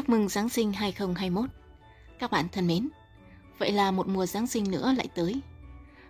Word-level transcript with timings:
Chúc 0.00 0.08
mừng 0.08 0.28
Giáng 0.28 0.48
sinh 0.48 0.72
2021. 0.72 1.50
Các 2.18 2.30
bạn 2.30 2.48
thân 2.52 2.66
mến, 2.66 2.88
vậy 3.58 3.72
là 3.72 3.90
một 3.90 4.08
mùa 4.08 4.26
Giáng 4.26 4.46
sinh 4.46 4.70
nữa 4.70 4.92
lại 4.96 5.08
tới. 5.14 5.40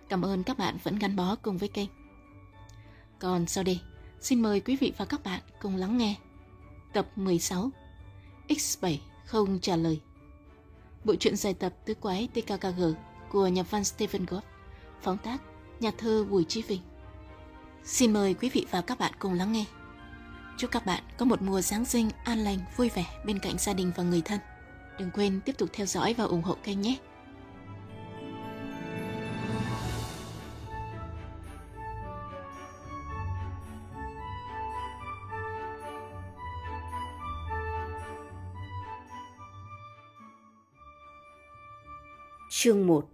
Cảm 0.09 0.21
ơn 0.21 0.43
các 0.43 0.57
bạn 0.57 0.77
vẫn 0.83 0.99
gắn 0.99 1.15
bó 1.15 1.35
cùng 1.35 1.57
với 1.57 1.69
kênh. 1.69 1.89
Còn 3.19 3.47
sau 3.47 3.63
đây, 3.63 3.79
xin 4.19 4.41
mời 4.41 4.59
quý 4.59 4.75
vị 4.75 4.93
và 4.97 5.05
các 5.05 5.23
bạn 5.23 5.41
cùng 5.61 5.75
lắng 5.75 5.97
nghe 5.97 6.15
tập 6.93 7.07
16 7.15 7.69
X7 8.47 8.97
không 9.25 9.59
trả 9.59 9.75
lời. 9.75 9.99
Bộ 11.03 11.15
truyện 11.15 11.35
dài 11.35 11.53
tập 11.53 11.73
tứ 11.85 11.93
quái 11.93 12.27
TKKG 12.33 12.81
của 13.31 13.47
nhà 13.47 13.63
văn 13.63 13.83
Stephen 13.83 14.25
Goff, 14.25 14.41
phóng 15.01 15.17
tác 15.17 15.41
nhà 15.79 15.91
thơ 15.97 16.25
Bùi 16.29 16.43
Chí 16.43 16.61
Vinh. 16.61 16.81
Xin 17.83 18.13
mời 18.13 18.33
quý 18.33 18.49
vị 18.49 18.65
và 18.71 18.81
các 18.81 18.99
bạn 18.99 19.13
cùng 19.19 19.33
lắng 19.33 19.51
nghe. 19.51 19.65
Chúc 20.61 20.71
các 20.71 20.85
bạn 20.85 21.03
có 21.17 21.25
một 21.25 21.41
mùa 21.41 21.61
Giáng 21.61 21.85
sinh 21.85 22.09
an 22.23 22.39
lành, 22.39 22.57
vui 22.77 22.89
vẻ 22.89 23.05
bên 23.25 23.39
cạnh 23.39 23.57
gia 23.57 23.73
đình 23.73 23.91
và 23.95 24.03
người 24.03 24.21
thân. 24.25 24.39
Đừng 24.99 25.11
quên 25.11 25.39
tiếp 25.45 25.57
tục 25.57 25.69
theo 25.73 25.85
dõi 25.85 26.13
và 26.17 26.23
ủng 26.23 26.41
hộ 26.41 26.55
kênh 26.63 26.81
nhé. 26.81 26.97
Chương 42.49 42.87
1 42.87 43.09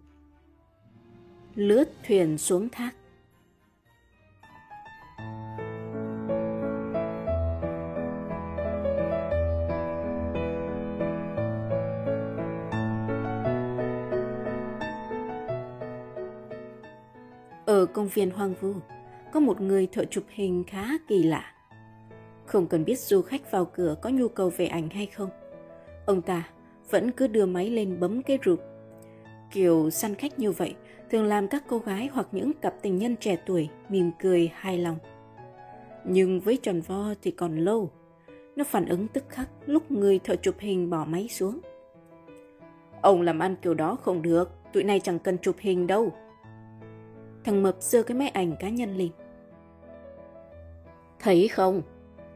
Lướt 1.55 1.85
thuyền 2.07 2.37
xuống 2.37 2.69
thác 2.69 2.91
công 18.07 18.13
viên 18.13 18.31
hoang 18.31 18.53
vu, 18.53 18.73
có 19.31 19.39
một 19.39 19.61
người 19.61 19.87
thợ 19.87 20.05
chụp 20.05 20.23
hình 20.29 20.63
khá 20.67 20.87
kỳ 21.07 21.23
lạ. 21.23 21.53
Không 22.45 22.67
cần 22.67 22.85
biết 22.85 22.99
du 22.99 23.21
khách 23.21 23.51
vào 23.51 23.65
cửa 23.65 23.95
có 24.01 24.09
nhu 24.09 24.27
cầu 24.27 24.49
về 24.57 24.65
ảnh 24.65 24.89
hay 24.89 25.05
không. 25.05 25.29
Ông 26.05 26.21
ta 26.21 26.49
vẫn 26.89 27.11
cứ 27.11 27.27
đưa 27.27 27.45
máy 27.45 27.69
lên 27.69 27.99
bấm 27.99 28.21
cái 28.21 28.39
rụp. 28.45 28.59
Kiểu 29.51 29.89
săn 29.89 30.15
khách 30.15 30.39
như 30.39 30.51
vậy 30.51 30.75
thường 31.09 31.25
làm 31.25 31.47
các 31.47 31.63
cô 31.67 31.79
gái 31.79 32.09
hoặc 32.13 32.27
những 32.31 32.53
cặp 32.53 32.73
tình 32.81 32.97
nhân 32.97 33.15
trẻ 33.15 33.37
tuổi 33.45 33.69
mỉm 33.89 34.11
cười 34.19 34.51
hài 34.53 34.77
lòng. 34.77 34.97
Nhưng 36.05 36.39
với 36.39 36.57
tròn 36.57 36.81
vo 36.81 37.13
thì 37.21 37.31
còn 37.31 37.57
lâu. 37.57 37.91
Nó 38.55 38.63
phản 38.63 38.85
ứng 38.85 39.07
tức 39.07 39.23
khắc 39.29 39.49
lúc 39.65 39.91
người 39.91 40.19
thợ 40.19 40.35
chụp 40.35 40.55
hình 40.59 40.89
bỏ 40.89 41.05
máy 41.05 41.27
xuống. 41.27 41.59
Ông 43.01 43.21
làm 43.21 43.39
ăn 43.39 43.55
kiểu 43.61 43.73
đó 43.73 43.95
không 43.95 44.21
được, 44.21 44.51
tụi 44.73 44.83
này 44.83 44.99
chẳng 44.99 45.19
cần 45.19 45.37
chụp 45.37 45.55
hình 45.59 45.87
đâu. 45.87 46.13
Thằng 47.47 47.63
Mập 47.63 47.75
giơ 47.79 48.03
cái 48.03 48.17
máy 48.17 48.29
ảnh 48.29 48.55
cá 48.59 48.69
nhân 48.69 48.97
lên. 48.97 49.09
Thấy 51.19 51.47
không? 51.47 51.81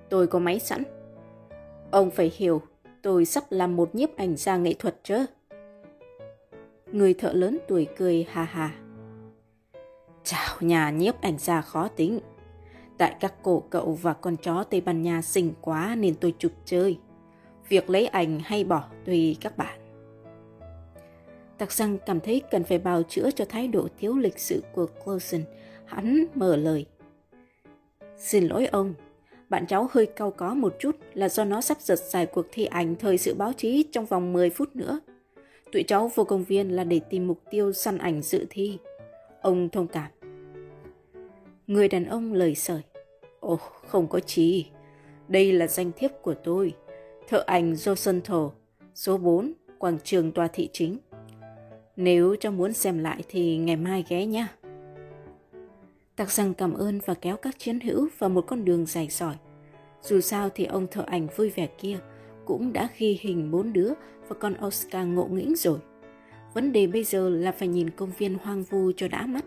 Tôi 0.09 0.27
có 0.27 0.39
máy 0.39 0.59
sẵn. 0.59 0.83
Ông 1.91 2.11
phải 2.11 2.31
hiểu, 2.35 2.61
tôi 3.01 3.25
sắp 3.25 3.43
làm 3.49 3.75
một 3.75 3.95
nhiếp 3.95 4.17
ảnh 4.17 4.35
gia 4.35 4.57
nghệ 4.57 4.73
thuật 4.73 4.95
chứ. 5.03 5.25
Người 6.91 7.13
thợ 7.13 7.33
lớn 7.33 7.57
tuổi 7.67 7.87
cười 7.97 8.25
hà 8.29 8.43
hà. 8.43 8.75
Chào 10.23 10.55
nhà 10.59 10.89
nhiếp 10.89 11.21
ảnh 11.21 11.37
gia 11.37 11.61
khó 11.61 11.87
tính. 11.87 12.19
Tại 12.97 13.15
các 13.19 13.33
cổ 13.43 13.63
cậu 13.69 13.93
và 14.01 14.13
con 14.13 14.37
chó 14.37 14.63
Tây 14.63 14.81
Ban 14.81 15.01
Nha 15.01 15.21
xinh 15.21 15.53
quá 15.61 15.95
nên 15.95 16.15
tôi 16.15 16.33
chụp 16.37 16.51
chơi. 16.65 16.99
Việc 17.69 17.89
lấy 17.89 18.07
ảnh 18.07 18.39
hay 18.43 18.63
bỏ 18.63 18.83
tùy 19.05 19.37
các 19.41 19.57
bạn. 19.57 19.80
Tạc 21.61 21.71
răng 21.71 21.97
cảm 22.05 22.19
thấy 22.19 22.41
cần 22.51 22.63
phải 22.63 22.77
bào 22.77 23.03
chữa 23.03 23.31
cho 23.31 23.45
thái 23.45 23.67
độ 23.67 23.87
thiếu 23.99 24.17
lịch 24.17 24.39
sự 24.39 24.63
của 24.73 24.87
Clausen. 25.05 25.43
Hắn 25.85 26.25
mở 26.35 26.55
lời. 26.55 26.85
Xin 28.17 28.47
lỗi 28.47 28.65
ông, 28.65 28.93
bạn 29.49 29.67
cháu 29.67 29.89
hơi 29.91 30.05
cau 30.05 30.31
có 30.31 30.53
một 30.53 30.75
chút 30.79 30.95
là 31.13 31.29
do 31.29 31.45
nó 31.45 31.61
sắp 31.61 31.81
giật 31.81 31.99
giải 31.99 32.25
cuộc 32.25 32.45
thi 32.51 32.65
ảnh 32.65 32.95
thời 32.95 33.17
sự 33.17 33.33
báo 33.33 33.53
chí 33.53 33.83
trong 33.91 34.05
vòng 34.05 34.33
10 34.33 34.49
phút 34.49 34.75
nữa. 34.75 34.99
Tụi 35.71 35.83
cháu 35.83 36.11
vô 36.15 36.23
công 36.23 36.43
viên 36.43 36.69
là 36.69 36.83
để 36.83 36.99
tìm 37.09 37.27
mục 37.27 37.39
tiêu 37.51 37.73
săn 37.73 37.97
ảnh 37.97 38.21
dự 38.21 38.45
thi. 38.49 38.77
Ông 39.41 39.69
thông 39.69 39.87
cảm. 39.87 40.11
Người 41.67 41.87
đàn 41.87 42.05
ông 42.05 42.33
lời 42.33 42.55
sởi. 42.55 42.81
Ồ, 43.39 43.55
không 43.87 44.07
có 44.07 44.19
chí. 44.19 44.65
Đây 45.27 45.53
là 45.53 45.67
danh 45.67 45.91
thiếp 45.97 46.11
của 46.21 46.33
tôi. 46.33 46.73
Thợ 47.27 47.43
ảnh 47.47 47.73
Josenthal, 47.73 48.49
số 48.95 49.17
4, 49.17 49.53
quảng 49.79 49.97
trường 50.03 50.31
tòa 50.31 50.47
thị 50.47 50.69
chính. 50.73 50.97
Nếu 51.95 52.35
cho 52.39 52.51
muốn 52.51 52.73
xem 52.73 52.97
lại 52.97 53.23
thì 53.29 53.57
ngày 53.57 53.75
mai 53.75 54.05
ghé 54.09 54.25
nhé. 54.25 54.47
Tạc 56.15 56.31
rằng 56.31 56.53
cảm 56.53 56.73
ơn 56.73 56.99
và 57.05 57.13
kéo 57.13 57.37
các 57.37 57.59
chiến 57.59 57.79
hữu 57.79 58.07
vào 58.17 58.29
một 58.29 58.41
con 58.47 58.65
đường 58.65 58.85
dài 58.85 59.09
sỏi. 59.09 59.35
Dù 60.01 60.21
sao 60.21 60.49
thì 60.49 60.65
ông 60.65 60.87
thợ 60.91 61.03
ảnh 61.07 61.27
vui 61.35 61.49
vẻ 61.49 61.67
kia 61.77 61.97
cũng 62.45 62.73
đã 62.73 62.89
ghi 62.97 63.19
hình 63.21 63.51
bốn 63.51 63.73
đứa 63.73 63.93
và 64.27 64.35
con 64.39 64.55
Oscar 64.65 65.07
ngộ 65.07 65.25
nghĩnh 65.25 65.55
rồi. 65.55 65.79
Vấn 66.53 66.71
đề 66.71 66.87
bây 66.87 67.03
giờ 67.03 67.29
là 67.29 67.51
phải 67.51 67.67
nhìn 67.67 67.89
công 67.89 68.11
viên 68.17 68.37
hoang 68.43 68.63
vu 68.63 68.91
cho 68.97 69.07
đã 69.07 69.25
mắt. 69.25 69.45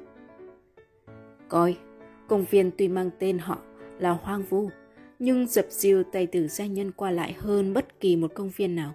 Coi, 1.49 1.77
công 2.29 2.45
viên 2.51 2.71
tuy 2.79 2.89
mang 2.89 3.11
tên 3.19 3.39
họ 3.39 3.59
là 3.99 4.11
hoang 4.11 4.43
vu, 4.43 4.69
nhưng 5.19 5.47
dập 5.47 5.67
dìu 5.69 6.03
tay 6.13 6.27
tử 6.27 6.49
gia 6.49 6.67
nhân 6.67 6.93
qua 6.93 7.11
lại 7.11 7.35
hơn 7.39 7.75
bất 7.75 8.01
kỳ 8.01 8.17
một 8.17 8.35
công 8.35 8.51
viên 8.57 8.77
nào. 8.77 8.93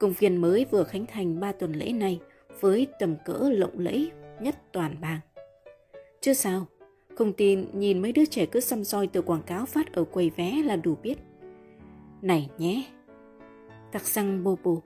Công 0.00 0.12
viên 0.12 0.36
mới 0.36 0.66
vừa 0.70 0.84
khánh 0.84 1.06
thành 1.06 1.40
3 1.40 1.52
tuần 1.52 1.72
lễ 1.72 1.92
này 1.92 2.20
với 2.60 2.86
tầm 2.98 3.16
cỡ 3.24 3.50
lộng 3.52 3.78
lẫy 3.78 4.10
nhất 4.40 4.54
toàn 4.72 4.96
bang. 5.00 5.20
Chưa 6.20 6.32
sao, 6.32 6.66
không 7.14 7.32
tin 7.32 7.66
nhìn 7.72 8.02
mấy 8.02 8.12
đứa 8.12 8.24
trẻ 8.24 8.46
cứ 8.46 8.60
xăm 8.60 8.84
soi 8.84 9.06
từ 9.06 9.22
quảng 9.22 9.42
cáo 9.42 9.66
phát 9.66 9.92
ở 9.92 10.04
quầy 10.04 10.30
vé 10.30 10.62
là 10.64 10.76
đủ 10.76 10.96
biết. 11.02 11.18
Này 12.22 12.50
nhé! 12.58 12.84
Tặc 13.92 14.02
răng 14.02 14.44
bô 14.44 14.58
bô. 14.64 14.82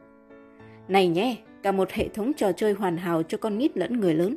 Này 0.88 1.08
nhé! 1.08 1.36
Cả 1.62 1.72
một 1.72 1.90
hệ 1.90 2.08
thống 2.08 2.32
trò 2.36 2.52
chơi 2.52 2.72
hoàn 2.72 2.96
hảo 2.96 3.22
cho 3.22 3.38
con 3.38 3.58
nít 3.58 3.76
lẫn 3.76 4.00
người 4.00 4.14
lớn. 4.14 4.36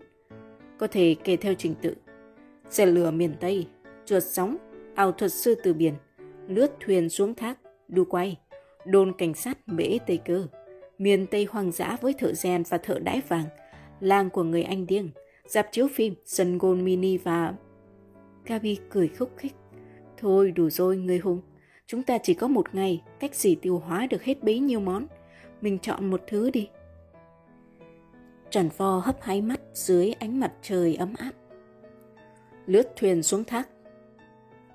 Có 0.77 0.87
thể 0.87 1.15
kể 1.23 1.35
theo 1.35 1.53
trình 1.53 1.75
tự. 1.81 1.95
Xe 2.69 2.85
lửa 2.85 3.11
miền 3.11 3.33
Tây, 3.39 3.67
chuột 4.05 4.23
sóng, 4.23 4.57
ảo 4.95 5.11
thuật 5.11 5.33
sư 5.33 5.55
từ 5.63 5.73
biển, 5.73 5.93
lướt 6.47 6.71
thuyền 6.79 7.09
xuống 7.09 7.33
thác, 7.33 7.57
đu 7.87 8.05
quay, 8.05 8.37
đồn 8.85 9.13
cảnh 9.17 9.33
sát 9.33 9.67
bể 9.67 9.99
Tây 10.07 10.19
Cơ, 10.25 10.47
miền 10.97 11.27
Tây 11.27 11.47
hoang 11.49 11.71
dã 11.71 11.97
với 12.01 12.13
thợ 12.13 12.33
rèn 12.33 12.63
và 12.69 12.77
thợ 12.77 12.99
đãi 12.99 13.21
vàng, 13.27 13.45
làng 13.99 14.29
của 14.29 14.43
người 14.43 14.63
Anh 14.63 14.87
điên, 14.87 15.09
dạp 15.47 15.67
chiếu 15.71 15.87
phim, 15.87 16.13
sân 16.25 16.57
gôn 16.57 16.85
mini 16.85 17.17
và... 17.17 17.53
Gabi 18.45 18.77
cười 18.89 19.07
khúc 19.07 19.31
khích. 19.37 19.53
Thôi 20.17 20.51
đủ 20.51 20.69
rồi 20.69 20.97
người 20.97 21.17
hùng, 21.17 21.41
chúng 21.87 22.03
ta 22.03 22.17
chỉ 22.23 22.33
có 22.33 22.47
một 22.47 22.75
ngày, 22.75 23.03
cách 23.19 23.35
gì 23.35 23.55
tiêu 23.55 23.79
hóa 23.79 24.07
được 24.07 24.23
hết 24.23 24.43
bấy 24.43 24.59
nhiêu 24.59 24.79
món. 24.79 25.07
Mình 25.61 25.79
chọn 25.79 26.09
một 26.09 26.21
thứ 26.27 26.49
đi. 26.49 26.69
Trần 28.49 28.69
Vo 28.77 28.99
hấp 28.99 29.21
hái 29.21 29.41
mắt 29.41 29.61
dưới 29.73 30.13
ánh 30.19 30.39
mặt 30.39 30.53
trời 30.61 30.95
ấm 30.95 31.13
áp. 31.17 31.31
Lướt 32.65 32.95
thuyền 32.95 33.23
xuống 33.23 33.43
thác. 33.43 33.69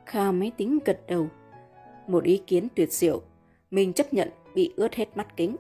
Kha 0.07 0.33
máy 0.33 0.53
tính 0.57 0.79
gật 0.85 1.01
đầu. 1.09 1.29
Một 2.07 2.25
ý 2.25 2.43
kiến 2.47 2.69
tuyệt 2.75 2.93
diệu. 2.93 3.23
Mình 3.71 3.93
chấp 3.93 4.15
nhận 4.15 4.29
bị 4.55 4.73
ướt 4.77 4.95
hết 4.95 5.17
mắt 5.17 5.37
kính. 5.37 5.57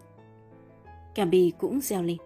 Cambi 1.15 1.53
cũng 1.59 1.81
reo 1.81 2.03
lên. 2.03 2.17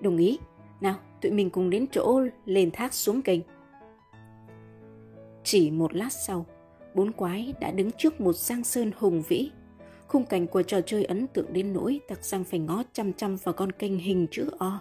Đồng 0.00 0.16
ý. 0.16 0.38
Nào, 0.80 0.94
tụi 1.20 1.32
mình 1.32 1.50
cùng 1.50 1.70
đến 1.70 1.86
chỗ 1.92 2.22
lên 2.44 2.70
thác 2.70 2.94
xuống 2.94 3.22
kênh. 3.22 3.40
Chỉ 5.44 5.70
một 5.70 5.94
lát 5.94 6.12
sau, 6.12 6.46
bốn 6.94 7.12
quái 7.12 7.54
đã 7.60 7.70
đứng 7.70 7.90
trước 7.98 8.20
một 8.20 8.36
giang 8.36 8.64
sơn 8.64 8.90
hùng 8.96 9.22
vĩ. 9.28 9.50
Khung 10.08 10.26
cảnh 10.26 10.46
của 10.46 10.62
trò 10.62 10.80
chơi 10.80 11.04
ấn 11.04 11.26
tượng 11.26 11.52
đến 11.52 11.72
nỗi 11.72 12.00
tặc 12.08 12.24
răng 12.24 12.44
phải 12.44 12.60
ngó 12.60 12.82
chăm 12.92 13.12
chăm 13.12 13.36
vào 13.36 13.52
con 13.52 13.72
kênh 13.72 13.98
hình 13.98 14.26
chữ 14.30 14.50
O. 14.58 14.80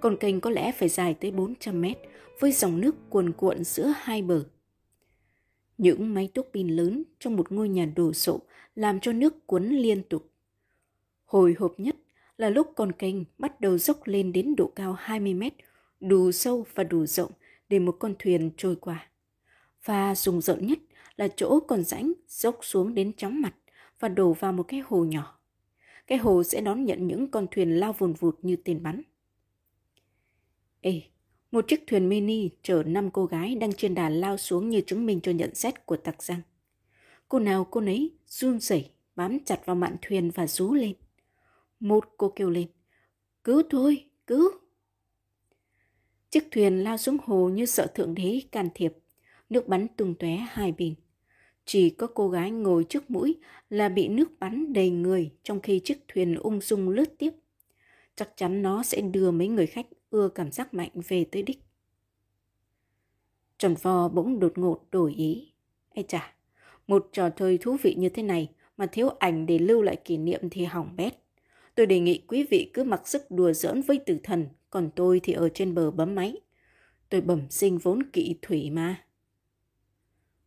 Con 0.00 0.16
kênh 0.16 0.40
có 0.40 0.50
lẽ 0.50 0.72
phải 0.72 0.88
dài 0.88 1.14
tới 1.14 1.30
400 1.30 1.80
mét 1.80 1.98
với 2.40 2.52
dòng 2.52 2.80
nước 2.80 2.96
cuồn 3.10 3.32
cuộn 3.32 3.64
giữa 3.64 3.92
hai 3.96 4.22
bờ. 4.22 4.44
Những 5.78 6.14
máy 6.14 6.30
túc 6.34 6.48
pin 6.52 6.68
lớn 6.68 7.02
trong 7.18 7.36
một 7.36 7.52
ngôi 7.52 7.68
nhà 7.68 7.86
đồ 7.96 8.12
sộ 8.12 8.40
làm 8.74 9.00
cho 9.00 9.12
nước 9.12 9.46
cuốn 9.46 9.68
liên 9.68 10.02
tục. 10.02 10.30
Hồi 11.24 11.54
hộp 11.58 11.74
nhất 11.80 11.96
là 12.40 12.50
lúc 12.50 12.72
con 12.76 12.92
kênh 12.92 13.14
bắt 13.38 13.60
đầu 13.60 13.78
dốc 13.78 14.00
lên 14.04 14.32
đến 14.32 14.56
độ 14.56 14.72
cao 14.76 14.92
20 14.92 15.34
mét, 15.34 15.52
đủ 16.00 16.32
sâu 16.32 16.66
và 16.74 16.84
đủ 16.84 17.06
rộng 17.06 17.30
để 17.68 17.78
một 17.78 17.96
con 17.98 18.14
thuyền 18.18 18.50
trôi 18.56 18.76
qua. 18.76 19.08
Và 19.84 20.14
rùng 20.14 20.40
rợn 20.40 20.66
nhất 20.66 20.78
là 21.16 21.28
chỗ 21.36 21.60
con 21.60 21.84
rãnh 21.84 22.12
dốc 22.28 22.58
xuống 22.62 22.94
đến 22.94 23.12
chóng 23.16 23.40
mặt 23.40 23.54
và 23.98 24.08
đổ 24.08 24.32
vào 24.32 24.52
một 24.52 24.62
cái 24.62 24.80
hồ 24.86 25.04
nhỏ. 25.04 25.40
Cái 26.06 26.18
hồ 26.18 26.42
sẽ 26.42 26.60
đón 26.60 26.84
nhận 26.84 27.06
những 27.06 27.30
con 27.30 27.46
thuyền 27.50 27.80
lao 27.80 27.92
vùn 27.92 28.12
vụt 28.12 28.38
như 28.42 28.56
tên 28.56 28.82
bắn. 28.82 29.02
Ê, 30.80 31.02
một 31.50 31.64
chiếc 31.68 31.86
thuyền 31.86 32.08
mini 32.08 32.50
chở 32.62 32.82
năm 32.86 33.10
cô 33.10 33.26
gái 33.26 33.54
đang 33.54 33.72
trên 33.72 33.94
đà 33.94 34.08
lao 34.08 34.36
xuống 34.36 34.68
như 34.68 34.80
chứng 34.80 35.06
minh 35.06 35.20
cho 35.20 35.32
nhận 35.32 35.54
xét 35.54 35.86
của 35.86 35.96
tặc 35.96 36.22
răng. 36.22 36.40
Cô 37.28 37.38
nào 37.38 37.66
cô 37.70 37.80
nấy 37.80 38.10
run 38.26 38.60
rẩy 38.60 38.90
bám 39.16 39.38
chặt 39.44 39.66
vào 39.66 39.76
mạn 39.76 39.96
thuyền 40.02 40.30
và 40.30 40.46
rú 40.46 40.72
lên. 40.74 40.94
Một 41.80 42.04
cô 42.16 42.32
kêu 42.36 42.50
lên. 42.50 42.68
Cứu 43.44 43.62
tôi, 43.70 44.04
cứu! 44.26 44.50
Chiếc 46.30 46.48
thuyền 46.50 46.84
lao 46.84 46.96
xuống 46.96 47.16
hồ 47.24 47.48
như 47.48 47.66
sợ 47.66 47.86
thượng 47.86 48.14
đế 48.14 48.40
can 48.52 48.68
thiệp. 48.74 48.92
Nước 49.48 49.68
bắn 49.68 49.86
tung 49.96 50.14
tóe 50.14 50.30
hai 50.30 50.72
bên. 50.72 50.94
Chỉ 51.64 51.90
có 51.90 52.06
cô 52.06 52.28
gái 52.28 52.50
ngồi 52.50 52.84
trước 52.84 53.10
mũi 53.10 53.36
là 53.70 53.88
bị 53.88 54.08
nước 54.08 54.28
bắn 54.38 54.72
đầy 54.72 54.90
người 54.90 55.32
trong 55.42 55.60
khi 55.60 55.80
chiếc 55.84 55.98
thuyền 56.08 56.34
ung 56.34 56.60
dung 56.60 56.88
lướt 56.88 57.18
tiếp. 57.18 57.30
Chắc 58.16 58.32
chắn 58.36 58.62
nó 58.62 58.82
sẽ 58.82 59.00
đưa 59.00 59.30
mấy 59.30 59.48
người 59.48 59.66
khách 59.66 59.86
ưa 60.10 60.28
cảm 60.28 60.52
giác 60.52 60.74
mạnh 60.74 60.90
về 61.08 61.24
tới 61.24 61.42
đích. 61.42 61.58
Tròn 63.58 63.74
vo 63.82 64.08
bỗng 64.08 64.40
đột 64.40 64.58
ngột 64.58 64.80
đổi 64.90 65.14
ý. 65.14 65.52
Ê 65.90 66.02
chà, 66.02 66.34
một 66.86 67.08
trò 67.12 67.30
chơi 67.30 67.58
thú 67.58 67.76
vị 67.82 67.94
như 67.98 68.08
thế 68.08 68.22
này 68.22 68.50
mà 68.76 68.86
thiếu 68.86 69.08
ảnh 69.08 69.46
để 69.46 69.58
lưu 69.58 69.82
lại 69.82 69.96
kỷ 69.96 70.16
niệm 70.16 70.40
thì 70.50 70.64
hỏng 70.64 70.96
bét. 70.96 71.14
Tôi 71.74 71.86
đề 71.86 72.00
nghị 72.00 72.22
quý 72.28 72.46
vị 72.50 72.70
cứ 72.74 72.84
mặc 72.84 73.08
sức 73.08 73.30
đùa 73.30 73.52
giỡn 73.52 73.82
với 73.82 74.00
tử 74.06 74.18
thần, 74.22 74.48
còn 74.70 74.90
tôi 74.96 75.20
thì 75.22 75.32
ở 75.32 75.48
trên 75.48 75.74
bờ 75.74 75.90
bấm 75.90 76.14
máy. 76.14 76.40
Tôi 77.08 77.20
bẩm 77.20 77.50
sinh 77.50 77.78
vốn 77.78 78.02
kỵ 78.12 78.36
thủy 78.42 78.70
mà. 78.70 79.04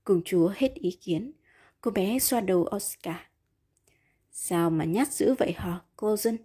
Công 0.04 0.22
chúa 0.26 0.52
hết 0.56 0.74
ý 0.74 0.92
kiến. 0.92 1.32
Cô 1.82 1.92
bé 1.92 2.20
xoa 2.20 2.42
đầu 2.42 2.70
Oscar. 2.76 3.16
Sao 4.32 4.70
mà 4.70 4.86
nhát 4.86 5.14
dữ 5.14 5.34
vậy 5.34 5.54
hả, 5.56 5.82
cô 5.96 6.18
dân? 6.18 6.38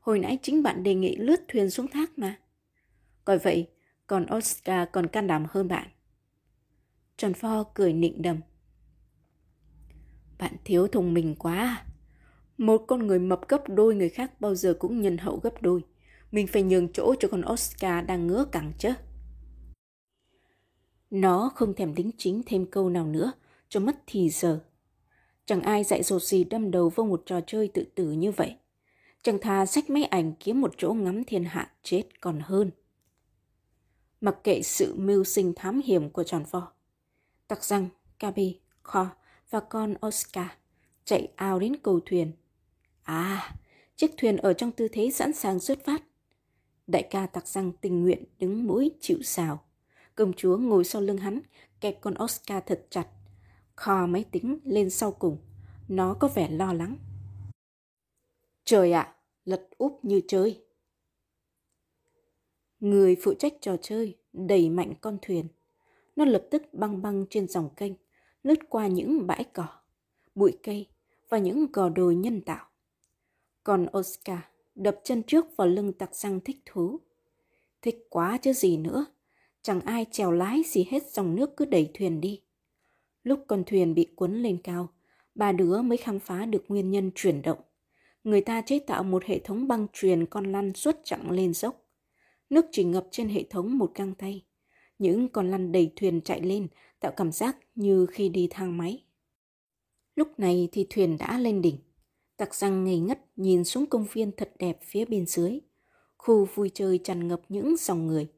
Hồi 0.00 0.18
nãy 0.18 0.38
chính 0.42 0.62
bạn 0.62 0.82
đề 0.82 0.94
nghị 0.94 1.16
lướt 1.16 1.40
thuyền 1.48 1.70
xuống 1.70 1.88
thác 1.88 2.18
mà. 2.18 2.40
Coi 3.24 3.38
vậy, 3.38 3.68
còn 4.06 4.26
Oscar 4.36 4.88
còn 4.92 5.06
can 5.06 5.26
đảm 5.26 5.46
hơn 5.50 5.68
bạn. 5.68 5.88
Tròn 7.16 7.34
Pho 7.34 7.64
cười 7.74 7.92
nịnh 7.92 8.22
đầm. 8.22 8.40
Bạn 10.38 10.56
thiếu 10.64 10.88
thông 10.88 11.14
minh 11.14 11.34
quá. 11.38 11.54
À? 11.54 11.86
Một 12.58 12.84
con 12.86 13.06
người 13.06 13.18
mập 13.18 13.48
gấp 13.48 13.68
đôi 13.68 13.94
người 13.94 14.08
khác 14.08 14.40
bao 14.40 14.54
giờ 14.54 14.76
cũng 14.78 15.00
nhân 15.00 15.18
hậu 15.18 15.40
gấp 15.42 15.62
đôi. 15.62 15.84
Mình 16.32 16.46
phải 16.46 16.62
nhường 16.62 16.92
chỗ 16.92 17.14
cho 17.20 17.28
con 17.28 17.42
Oscar 17.52 18.06
đang 18.06 18.26
ngứa 18.26 18.44
cẳng 18.52 18.72
chứ. 18.78 18.90
Nó 21.10 21.50
không 21.54 21.74
thèm 21.74 21.94
đính 21.94 22.10
chính 22.18 22.42
thêm 22.46 22.66
câu 22.66 22.90
nào 22.90 23.06
nữa, 23.06 23.32
cho 23.68 23.80
mất 23.80 23.96
thì 24.06 24.30
giờ. 24.30 24.60
Chẳng 25.46 25.62
ai 25.62 25.84
dạy 25.84 26.02
dột 26.02 26.22
gì 26.22 26.44
đâm 26.44 26.70
đầu 26.70 26.92
vô 26.94 27.04
một 27.04 27.22
trò 27.26 27.40
chơi 27.46 27.68
tự 27.68 27.84
tử 27.94 28.12
như 28.12 28.32
vậy. 28.32 28.56
Chẳng 29.22 29.38
thà 29.40 29.66
sách 29.66 29.90
máy 29.90 30.04
ảnh 30.04 30.32
kiếm 30.40 30.60
một 30.60 30.74
chỗ 30.76 30.92
ngắm 30.92 31.24
thiên 31.24 31.44
hạ 31.44 31.70
chết 31.82 32.02
còn 32.20 32.40
hơn. 32.40 32.70
Mặc 34.20 34.36
kệ 34.44 34.62
sự 34.62 34.94
mưu 34.98 35.24
sinh 35.24 35.52
thám 35.56 35.80
hiểm 35.84 36.10
của 36.10 36.24
tròn 36.24 36.44
vò, 36.50 36.72
tặc 37.48 37.64
răng, 37.64 37.88
Gabi, 38.20 38.60
Kho 38.82 39.06
và 39.50 39.60
con 39.60 39.94
Oscar 40.06 40.46
chạy 41.04 41.28
ao 41.36 41.58
đến 41.58 41.76
cầu 41.82 42.00
thuyền. 42.06 42.32
À, 43.06 43.54
chiếc 43.96 44.10
thuyền 44.16 44.36
ở 44.36 44.52
trong 44.52 44.72
tư 44.72 44.88
thế 44.92 45.10
sẵn 45.10 45.32
sàng 45.32 45.60
xuất 45.60 45.84
phát. 45.84 46.02
Đại 46.86 47.02
ca 47.10 47.26
tặc 47.26 47.48
răng 47.48 47.72
tình 47.80 48.02
nguyện 48.02 48.24
đứng 48.38 48.66
mũi 48.66 48.90
chịu 49.00 49.22
xào. 49.22 49.64
Công 50.14 50.32
chúa 50.32 50.56
ngồi 50.56 50.84
sau 50.84 51.02
lưng 51.02 51.18
hắn, 51.18 51.40
kẹp 51.80 52.00
con 52.00 52.14
Oscar 52.24 52.62
thật 52.66 52.86
chặt. 52.90 53.06
Kho 53.76 54.06
máy 54.06 54.24
tính 54.30 54.58
lên 54.64 54.90
sau 54.90 55.12
cùng. 55.12 55.38
Nó 55.88 56.14
có 56.14 56.28
vẻ 56.28 56.48
lo 56.50 56.72
lắng. 56.72 56.96
Trời 58.64 58.92
ạ, 58.92 59.02
à, 59.02 59.14
lật 59.44 59.68
úp 59.78 60.04
như 60.04 60.20
chơi. 60.28 60.62
Người 62.80 63.16
phụ 63.22 63.34
trách 63.34 63.52
trò 63.60 63.76
chơi 63.82 64.16
đẩy 64.32 64.70
mạnh 64.70 64.94
con 65.00 65.18
thuyền. 65.22 65.48
Nó 66.16 66.24
lập 66.24 66.46
tức 66.50 66.62
băng 66.72 67.02
băng 67.02 67.26
trên 67.30 67.48
dòng 67.48 67.70
kênh, 67.76 67.92
lướt 68.42 68.58
qua 68.68 68.86
những 68.86 69.26
bãi 69.26 69.44
cỏ, 69.44 69.66
bụi 70.34 70.58
cây 70.62 70.86
và 71.28 71.38
những 71.38 71.66
gò 71.72 71.88
đồi 71.88 72.14
nhân 72.14 72.40
tạo. 72.40 72.68
Còn 73.66 73.86
Oscar 73.98 74.38
đập 74.74 75.00
chân 75.04 75.22
trước 75.22 75.56
vào 75.56 75.66
lưng 75.68 75.92
tặc 75.92 76.14
răng 76.14 76.40
thích 76.40 76.56
thú. 76.66 77.00
Thích 77.82 78.06
quá 78.10 78.38
chứ 78.42 78.52
gì 78.52 78.76
nữa 78.76 79.06
chẳng 79.62 79.80
ai 79.80 80.06
chèo 80.10 80.30
lái 80.30 80.62
gì 80.66 80.86
hết 80.90 81.10
dòng 81.12 81.34
nước 81.34 81.56
cứ 81.56 81.64
đẩy 81.64 81.90
thuyền 81.94 82.20
đi. 82.20 82.42
Lúc 83.22 83.44
con 83.46 83.64
thuyền 83.66 83.94
bị 83.94 84.12
cuốn 84.16 84.42
lên 84.42 84.58
cao, 84.64 84.88
ba 85.34 85.52
đứa 85.52 85.82
mới 85.82 85.98
khám 85.98 86.18
phá 86.18 86.46
được 86.46 86.64
nguyên 86.68 86.90
nhân 86.90 87.10
chuyển 87.14 87.42
động. 87.42 87.58
Người 88.24 88.40
ta 88.40 88.60
chế 88.60 88.78
tạo 88.78 89.02
một 89.02 89.24
hệ 89.24 89.38
thống 89.38 89.68
băng 89.68 89.86
truyền 89.92 90.26
con 90.26 90.52
lăn 90.52 90.72
suốt 90.74 90.96
chặng 91.04 91.30
lên 91.30 91.54
dốc. 91.54 91.86
Nước 92.50 92.66
chỉ 92.72 92.84
ngập 92.84 93.06
trên 93.10 93.28
hệ 93.28 93.42
thống 93.50 93.78
một 93.78 93.94
găng 93.94 94.14
tay. 94.14 94.44
Những 94.98 95.28
con 95.28 95.50
lăn 95.50 95.72
đầy 95.72 95.92
thuyền 95.96 96.20
chạy 96.20 96.40
lên 96.40 96.68
tạo 97.00 97.12
cảm 97.16 97.32
giác 97.32 97.56
như 97.74 98.06
khi 98.06 98.28
đi 98.28 98.48
thang 98.50 98.78
máy. 98.78 99.04
Lúc 100.16 100.38
này 100.38 100.68
thì 100.72 100.86
thuyền 100.90 101.18
đã 101.18 101.38
lên 101.38 101.62
đỉnh. 101.62 101.85
Tặc 102.36 102.54
răng 102.54 102.84
ngây 102.84 102.98
ngất 102.98 103.20
nhìn 103.36 103.64
xuống 103.64 103.86
công 103.86 104.06
viên 104.12 104.32
thật 104.32 104.52
đẹp 104.58 104.78
phía 104.82 105.04
bên 105.04 105.26
dưới. 105.26 105.60
Khu 106.16 106.44
vui 106.44 106.70
chơi 106.74 106.98
tràn 107.04 107.28
ngập 107.28 107.40
những 107.48 107.76
dòng 107.78 108.06
người. 108.06 108.28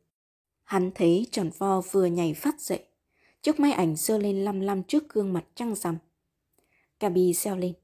Hắn 0.64 0.90
thấy 0.94 1.26
tròn 1.32 1.50
vo 1.58 1.80
vừa 1.80 2.06
nhảy 2.06 2.34
phát 2.34 2.60
dậy. 2.60 2.84
Chiếc 3.42 3.60
máy 3.60 3.72
ảnh 3.72 3.96
dơ 3.96 4.18
lên 4.18 4.44
lăm 4.44 4.60
lăm 4.60 4.82
trước 4.82 5.08
gương 5.08 5.32
mặt 5.32 5.44
trăng 5.54 5.74
rằm. 5.74 5.98
Gabi 7.00 7.34
xeo 7.34 7.56
lên. 7.56 7.74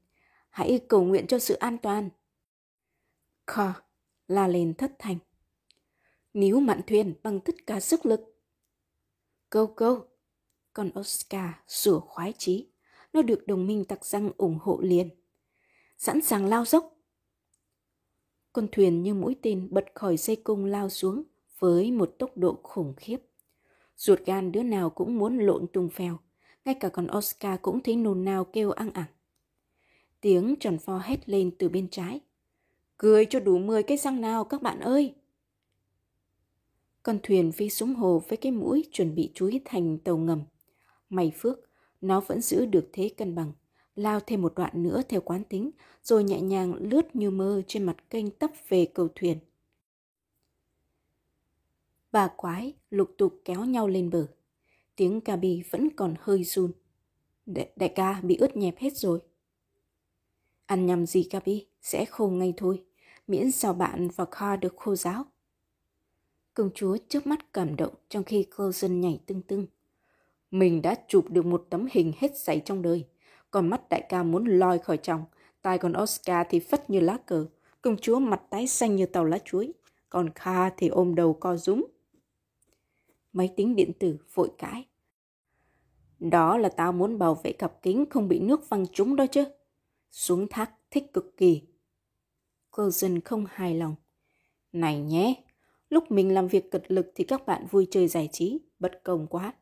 Hãy 0.49 0.79
cầu 0.87 1.03
nguyện 1.03 1.27
cho 1.27 1.39
sự 1.39 1.53
an 1.53 1.77
toàn. 1.77 2.09
Kho 3.45 3.73
la 4.27 4.47
lên 4.47 4.73
thất 4.73 4.91
thành 4.99 5.17
Níu 6.33 6.59
mạn 6.59 6.81
thuyền 6.87 7.13
bằng 7.23 7.39
tất 7.39 7.55
cả 7.67 7.79
sức 7.79 8.05
lực. 8.05 8.41
Câu 9.49 9.67
câu. 9.67 10.07
Còn 10.73 10.91
Oscar 10.99 11.49
sủa 11.67 11.99
khoái 11.99 12.33
chí. 12.37 12.67
Nó 13.13 13.21
được 13.21 13.47
đồng 13.47 13.67
minh 13.67 13.85
tặc 13.85 14.05
răng 14.05 14.31
ủng 14.37 14.57
hộ 14.61 14.79
liền. 14.81 15.09
Sẵn 15.97 16.21
sàng 16.21 16.45
lao 16.45 16.65
dốc. 16.65 16.97
Con 18.53 18.67
thuyền 18.71 19.03
như 19.03 19.13
mũi 19.13 19.35
tên 19.41 19.67
bật 19.71 19.85
khỏi 19.95 20.17
dây 20.17 20.35
cung 20.35 20.65
lao 20.65 20.89
xuống 20.89 21.23
với 21.59 21.91
một 21.91 22.15
tốc 22.19 22.37
độ 22.37 22.59
khủng 22.63 22.93
khiếp. 22.97 23.17
Ruột 23.97 24.19
gan 24.25 24.51
đứa 24.51 24.63
nào 24.63 24.89
cũng 24.89 25.17
muốn 25.17 25.37
lộn 25.37 25.67
tung 25.73 25.89
phèo, 25.89 26.19
ngay 26.65 26.75
cả 26.79 26.89
con 26.89 27.07
Oscar 27.17 27.59
cũng 27.61 27.83
thấy 27.83 27.95
nôn 27.95 28.25
nao 28.25 28.45
kêu 28.45 28.71
ăn 28.71 28.89
ẳng. 28.93 29.09
Tiếng 30.21 30.55
tròn 30.59 30.77
pho 30.77 30.97
hét 30.97 31.29
lên 31.29 31.51
từ 31.59 31.69
bên 31.69 31.87
trái. 31.89 32.19
Cười 32.97 33.25
cho 33.25 33.39
đủ 33.39 33.57
10 33.57 33.83
cái 33.83 33.97
răng 33.97 34.21
nào 34.21 34.43
các 34.43 34.61
bạn 34.61 34.79
ơi! 34.79 35.13
Con 37.03 37.19
thuyền 37.23 37.51
phi 37.51 37.69
xuống 37.69 37.95
hồ 37.95 38.23
với 38.27 38.37
cái 38.37 38.51
mũi 38.51 38.85
chuẩn 38.91 39.15
bị 39.15 39.31
chúi 39.33 39.61
thành 39.65 39.97
tàu 39.97 40.17
ngầm. 40.17 40.41
May 41.09 41.31
phước, 41.35 41.59
nó 42.01 42.19
vẫn 42.19 42.41
giữ 42.41 42.65
được 42.65 42.89
thế 42.93 43.09
cân 43.17 43.35
bằng, 43.35 43.51
lao 43.95 44.19
thêm 44.19 44.41
một 44.41 44.53
đoạn 44.55 44.83
nữa 44.83 45.01
theo 45.09 45.21
quán 45.21 45.43
tính, 45.43 45.71
rồi 46.03 46.23
nhẹ 46.23 46.41
nhàng 46.41 46.73
lướt 46.73 47.15
như 47.15 47.31
mơ 47.31 47.61
trên 47.67 47.83
mặt 47.83 48.09
kênh 48.09 48.31
tấp 48.31 48.51
về 48.69 48.87
cầu 48.93 49.07
thuyền. 49.15 49.37
Bà 52.11 52.27
quái 52.27 52.73
lục 52.89 53.11
tục 53.17 53.41
kéo 53.45 53.65
nhau 53.65 53.87
lên 53.87 54.09
bờ. 54.09 54.27
Tiếng 54.95 55.21
cà 55.21 55.35
bì 55.35 55.63
vẫn 55.71 55.89
còn 55.95 56.15
hơi 56.19 56.43
run. 56.43 56.71
Đại, 57.45 57.71
đại 57.75 57.89
ca 57.89 58.21
bị 58.21 58.37
ướt 58.37 58.57
nhẹp 58.57 58.77
hết 58.77 58.97
rồi. 58.97 59.19
Ăn 60.65 60.85
nhầm 60.85 61.05
gì 61.05 61.23
cà 61.23 61.39
bì 61.45 61.65
sẽ 61.81 62.05
khô 62.05 62.27
ngay 62.27 62.53
thôi, 62.57 62.83
miễn 63.27 63.51
sao 63.51 63.73
bạn 63.73 64.07
và 64.15 64.25
kho 64.25 64.55
được 64.55 64.73
khô 64.77 64.95
giáo. 64.95 65.25
Công 66.53 66.69
chúa 66.75 66.97
trước 67.09 67.27
mắt 67.27 67.53
cảm 67.53 67.75
động 67.75 67.93
trong 68.09 68.23
khi 68.23 68.47
cô 68.55 68.71
dân 68.71 69.01
nhảy 69.01 69.19
tưng 69.25 69.41
tưng. 69.41 69.67
Mình 70.51 70.81
đã 70.81 70.95
chụp 71.07 71.25
được 71.29 71.45
một 71.45 71.67
tấm 71.69 71.87
hình 71.91 72.11
hết 72.17 72.37
sảy 72.37 72.61
trong 72.65 72.81
đời. 72.81 73.05
Còn 73.55 73.69
mắt 73.69 73.89
đại 73.89 74.05
ca 74.09 74.23
muốn 74.23 74.45
lòi 74.45 74.79
khỏi 74.79 74.97
chồng, 74.97 75.25
tai 75.61 75.77
còn 75.77 75.93
Oscar 76.01 76.47
thì 76.49 76.59
phất 76.59 76.89
như 76.89 76.99
lá 76.99 77.17
cờ, 77.25 77.45
công 77.81 77.97
chúa 77.97 78.19
mặt 78.19 78.41
tái 78.49 78.67
xanh 78.67 78.95
như 78.95 79.05
tàu 79.05 79.25
lá 79.25 79.37
chuối, 79.45 79.73
còn 80.09 80.29
Kha 80.35 80.69
thì 80.69 80.87
ôm 80.87 81.15
đầu 81.15 81.33
co 81.33 81.57
rúm 81.57 81.85
máy 83.33 83.53
tính 83.55 83.75
điện 83.75 83.91
tử 83.99 84.17
vội 84.33 84.51
cãi. 84.57 84.85
Đó 86.19 86.57
là 86.57 86.69
tao 86.69 86.91
muốn 86.91 87.17
bảo 87.17 87.35
vệ 87.43 87.51
cặp 87.51 87.81
kính 87.81 88.05
không 88.09 88.27
bị 88.27 88.39
nước 88.39 88.69
văng 88.69 88.87
trúng 88.87 89.15
đó 89.15 89.25
chứ. 89.31 89.43
Xuống 90.11 90.47
thác 90.49 90.71
thích 90.91 91.13
cực 91.13 91.37
kỳ. 91.37 91.61
Cousin 92.71 93.21
không 93.21 93.45
hài 93.49 93.75
lòng. 93.75 93.95
Này 94.71 95.01
nhé, 95.01 95.43
lúc 95.89 96.11
mình 96.11 96.33
làm 96.33 96.47
việc 96.47 96.71
cật 96.71 96.83
lực 96.87 97.11
thì 97.15 97.23
các 97.23 97.45
bạn 97.45 97.65
vui 97.71 97.87
chơi 97.91 98.07
giải 98.07 98.29
trí, 98.31 98.59
bất 98.79 99.03
công 99.03 99.27
quá. 99.27 99.53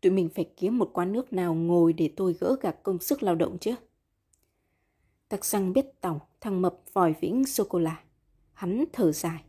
Tụi 0.00 0.12
mình 0.12 0.28
phải 0.34 0.50
kiếm 0.56 0.78
một 0.78 0.90
quán 0.92 1.12
nước 1.12 1.32
nào 1.32 1.54
ngồi 1.54 1.92
để 1.92 2.10
tôi 2.16 2.32
gỡ 2.32 2.56
gạc 2.60 2.82
công 2.82 2.98
sức 2.98 3.22
lao 3.22 3.34
động 3.34 3.58
chứ. 3.58 3.74
Tặc 5.28 5.44
răng 5.44 5.72
biết 5.72 6.00
tỏng, 6.00 6.18
thằng 6.40 6.62
mập 6.62 6.80
vòi 6.92 7.14
vĩnh 7.20 7.44
sô-cô-la. 7.44 8.02
Hắn 8.52 8.84
thở 8.92 9.12
dài. 9.12 9.44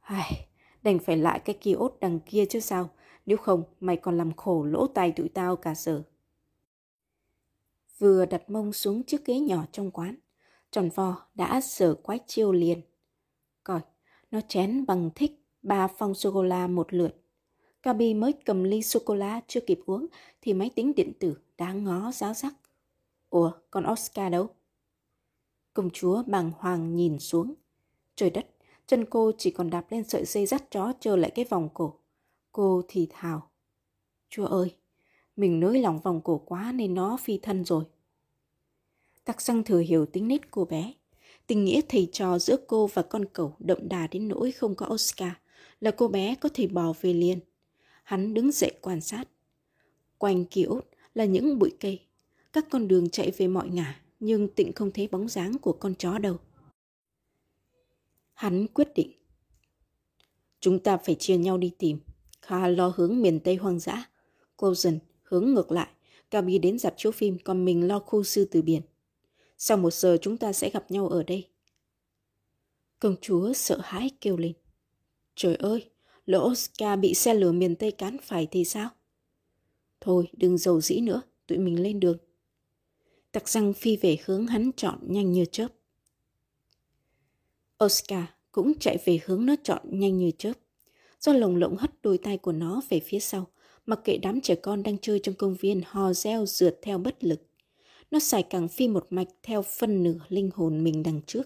Ai, 0.00 0.46
đành 0.82 0.98
phải 0.98 1.16
lại 1.16 1.40
cái 1.44 1.58
kia 1.60 1.72
ốt 1.72 1.96
đằng 2.00 2.20
kia 2.20 2.44
chứ 2.50 2.60
sao, 2.60 2.90
nếu 3.26 3.36
không 3.36 3.64
mày 3.80 3.96
còn 3.96 4.18
làm 4.18 4.32
khổ 4.32 4.64
lỗ 4.64 4.86
tai 4.86 5.12
tụi 5.12 5.28
tao 5.28 5.56
cả 5.56 5.74
giờ. 5.74 6.02
Vừa 7.98 8.26
đặt 8.26 8.50
mông 8.50 8.72
xuống 8.72 9.02
chiếc 9.02 9.24
ghế 9.24 9.38
nhỏ 9.38 9.64
trong 9.72 9.90
quán, 9.90 10.16
tròn 10.70 10.88
vo 10.94 11.26
đã 11.34 11.60
sở 11.60 11.94
quái 11.94 12.18
chiêu 12.26 12.52
liền. 12.52 12.80
Coi, 13.64 13.80
nó 14.30 14.40
chén 14.48 14.86
bằng 14.86 15.10
thích 15.14 15.32
ba 15.62 15.86
phong 15.86 16.14
sô-cô-la 16.14 16.66
một 16.66 16.92
lượt. 16.92 17.21
Gabi 17.82 18.14
mới 18.14 18.32
cầm 18.32 18.64
ly 18.64 18.82
sô-cô-la 18.82 19.40
chưa 19.46 19.60
kịp 19.60 19.80
uống 19.86 20.06
thì 20.42 20.54
máy 20.54 20.70
tính 20.74 20.92
điện 20.96 21.12
tử 21.20 21.34
đã 21.58 21.72
ngó 21.72 22.12
giáo 22.12 22.34
sắc. 22.34 22.54
Ủa, 23.30 23.52
còn 23.70 23.86
Oscar 23.92 24.32
đâu? 24.32 24.48
Công 25.74 25.90
chúa 25.90 26.22
bàng 26.26 26.50
hoàng 26.58 26.96
nhìn 26.96 27.18
xuống. 27.18 27.54
Trời 28.16 28.30
đất, 28.30 28.46
chân 28.86 29.04
cô 29.04 29.32
chỉ 29.38 29.50
còn 29.50 29.70
đạp 29.70 29.86
lên 29.90 30.04
sợi 30.04 30.24
dây 30.24 30.46
dắt 30.46 30.64
chó 30.70 30.92
chờ 31.00 31.16
lại 31.16 31.30
cái 31.34 31.44
vòng 31.44 31.68
cổ. 31.74 31.94
Cô 32.52 32.82
thì 32.88 33.06
thào. 33.10 33.50
Chúa 34.30 34.46
ơi, 34.46 34.74
mình 35.36 35.60
nới 35.60 35.80
lòng 35.80 36.00
vòng 36.00 36.20
cổ 36.24 36.38
quá 36.38 36.72
nên 36.72 36.94
nó 36.94 37.16
phi 37.16 37.38
thân 37.38 37.64
rồi. 37.64 37.84
Tắc 39.24 39.40
xăng 39.40 39.64
thừa 39.64 39.78
hiểu 39.78 40.06
tính 40.06 40.28
nết 40.28 40.50
cô 40.50 40.64
bé. 40.64 40.92
Tình 41.46 41.64
nghĩa 41.64 41.80
thầy 41.88 42.08
trò 42.12 42.38
giữa 42.38 42.56
cô 42.66 42.86
và 42.86 43.02
con 43.02 43.24
cẩu 43.24 43.54
đậm 43.58 43.88
đà 43.88 44.06
đến 44.06 44.28
nỗi 44.28 44.52
không 44.52 44.74
có 44.74 44.86
Oscar 44.92 45.32
là 45.80 45.90
cô 45.90 46.08
bé 46.08 46.34
có 46.34 46.48
thể 46.54 46.66
bò 46.66 46.92
về 47.00 47.12
liền. 47.12 47.38
Hắn 48.02 48.34
đứng 48.34 48.52
dậy 48.52 48.72
quan 48.80 49.00
sát. 49.00 49.24
Quanh 50.18 50.44
ký 50.44 50.62
ốt 50.62 50.84
là 51.14 51.24
những 51.24 51.58
bụi 51.58 51.72
cây. 51.80 52.00
Các 52.52 52.66
con 52.70 52.88
đường 52.88 53.10
chạy 53.10 53.30
về 53.30 53.48
mọi 53.48 53.68
ngả 53.68 54.00
nhưng 54.20 54.48
tịnh 54.48 54.72
không 54.72 54.90
thấy 54.90 55.08
bóng 55.08 55.28
dáng 55.28 55.58
của 55.58 55.72
con 55.72 55.94
chó 55.94 56.18
đâu. 56.18 56.36
Hắn 58.34 58.66
quyết 58.66 58.88
định. 58.94 59.12
Chúng 60.60 60.78
ta 60.78 60.96
phải 60.96 61.14
chia 61.14 61.36
nhau 61.36 61.58
đi 61.58 61.72
tìm. 61.78 61.98
Kha 62.42 62.68
lo 62.68 62.92
hướng 62.96 63.22
miền 63.22 63.40
Tây 63.40 63.56
hoang 63.56 63.78
dã. 63.78 64.10
Cousin 64.56 64.98
hướng 65.22 65.54
ngược 65.54 65.72
lại. 65.72 65.88
Gabi 66.30 66.58
đến 66.58 66.78
dạp 66.78 66.94
chiếu 66.96 67.12
phim 67.12 67.38
còn 67.38 67.64
mình 67.64 67.88
lo 67.88 67.98
khu 67.98 68.22
sư 68.22 68.48
từ 68.50 68.62
biển. 68.62 68.82
Sau 69.58 69.76
một 69.76 69.94
giờ 69.94 70.16
chúng 70.22 70.36
ta 70.36 70.52
sẽ 70.52 70.70
gặp 70.70 70.90
nhau 70.90 71.08
ở 71.08 71.22
đây. 71.22 71.48
Công 72.98 73.16
chúa 73.20 73.52
sợ 73.52 73.78
hãi 73.82 74.10
kêu 74.20 74.36
lên. 74.36 74.52
Trời 75.34 75.54
ơi, 75.54 75.90
lỡ 76.26 76.38
Oscar 76.38 76.98
bị 76.98 77.14
xe 77.14 77.34
lửa 77.34 77.52
miền 77.52 77.76
Tây 77.76 77.90
cán 77.90 78.16
phải 78.22 78.48
thì 78.50 78.64
sao? 78.64 78.90
Thôi, 80.00 80.28
đừng 80.32 80.58
dầu 80.58 80.80
dĩ 80.80 81.00
nữa, 81.00 81.22
tụi 81.46 81.58
mình 81.58 81.82
lên 81.82 82.00
đường. 82.00 82.18
Tặc 83.32 83.48
răng 83.48 83.72
phi 83.72 83.96
về 83.96 84.16
hướng 84.24 84.46
hắn 84.46 84.70
chọn 84.76 84.98
nhanh 85.02 85.32
như 85.32 85.44
chớp. 85.44 85.68
Oscar 87.84 88.24
cũng 88.52 88.72
chạy 88.80 88.98
về 89.04 89.18
hướng 89.24 89.46
nó 89.46 89.54
chọn 89.62 89.82
nhanh 89.84 90.18
như 90.18 90.30
chớp. 90.38 90.52
Do 91.20 91.32
lồng 91.32 91.56
lộng 91.56 91.76
hất 91.76 92.02
đôi 92.02 92.18
tay 92.18 92.38
của 92.38 92.52
nó 92.52 92.82
về 92.88 93.00
phía 93.00 93.20
sau, 93.20 93.46
mặc 93.86 94.00
kệ 94.04 94.18
đám 94.18 94.40
trẻ 94.40 94.54
con 94.54 94.82
đang 94.82 94.98
chơi 94.98 95.20
trong 95.22 95.34
công 95.34 95.54
viên 95.54 95.80
hò 95.86 96.12
reo 96.12 96.46
rượt 96.46 96.78
theo 96.82 96.98
bất 96.98 97.24
lực. 97.24 97.42
Nó 98.10 98.18
xài 98.18 98.42
càng 98.42 98.68
phi 98.68 98.88
một 98.88 99.06
mạch 99.10 99.28
theo 99.42 99.62
phân 99.62 100.02
nửa 100.02 100.18
linh 100.28 100.50
hồn 100.54 100.84
mình 100.84 101.02
đằng 101.02 101.20
trước, 101.26 101.42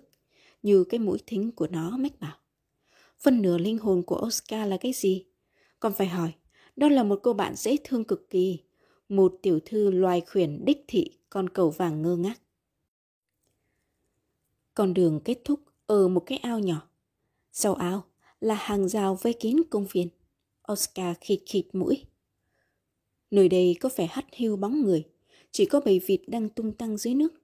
như 0.63 0.85
cái 0.85 1.01
mũi 1.01 1.19
thính 1.27 1.53
của 1.53 1.67
nó 1.67 1.97
mách 1.97 2.21
bảo. 2.21 2.37
Phân 3.19 3.43
nửa 3.43 3.59
linh 3.59 3.79
hồn 3.79 4.03
của 4.03 4.23
Oscar 4.27 4.69
là 4.69 4.77
cái 4.77 4.93
gì? 4.93 5.27
Còn 5.81 5.93
phải 5.93 6.07
hỏi, 6.07 6.33
đó 6.77 6.89
là 6.89 7.03
một 7.03 7.21
cô 7.23 7.33
bạn 7.33 7.55
dễ 7.57 7.77
thương 7.85 8.05
cực 8.05 8.31
kỳ, 8.31 8.59
một 9.09 9.35
tiểu 9.43 9.61
thư 9.65 9.91
loài 9.91 10.21
khuyển 10.21 10.65
đích 10.65 10.85
thị 10.89 11.11
con 11.31 11.49
cầu 11.49 11.71
vàng 11.71 12.03
ngơ 12.03 12.17
ngác. 12.17 12.41
Con 14.75 14.95
đường 14.95 15.21
kết 15.25 15.39
thúc 15.45 15.61
ở 15.87 16.09
một 16.09 16.23
cái 16.27 16.39
ao 16.39 16.59
nhỏ. 16.59 16.89
Sau 17.53 17.75
ao 17.75 18.05
là 18.41 18.55
hàng 18.55 18.89
rào 18.89 19.15
vây 19.15 19.33
kín 19.33 19.57
công 19.71 19.87
viên. 19.87 20.09
Oscar 20.73 21.17
khịt 21.21 21.41
khịt 21.47 21.67
mũi. 21.73 22.05
Nơi 23.31 23.49
đây 23.49 23.77
có 23.81 23.89
vẻ 23.97 24.07
hắt 24.11 24.25
hiu 24.33 24.57
bóng 24.57 24.83
người, 24.83 25.05
chỉ 25.51 25.67
có 25.67 25.81
bầy 25.81 25.99
vịt 26.07 26.21
đang 26.27 26.49
tung 26.49 26.73
tăng 26.73 26.97
dưới 26.97 27.15
nước. 27.15 27.35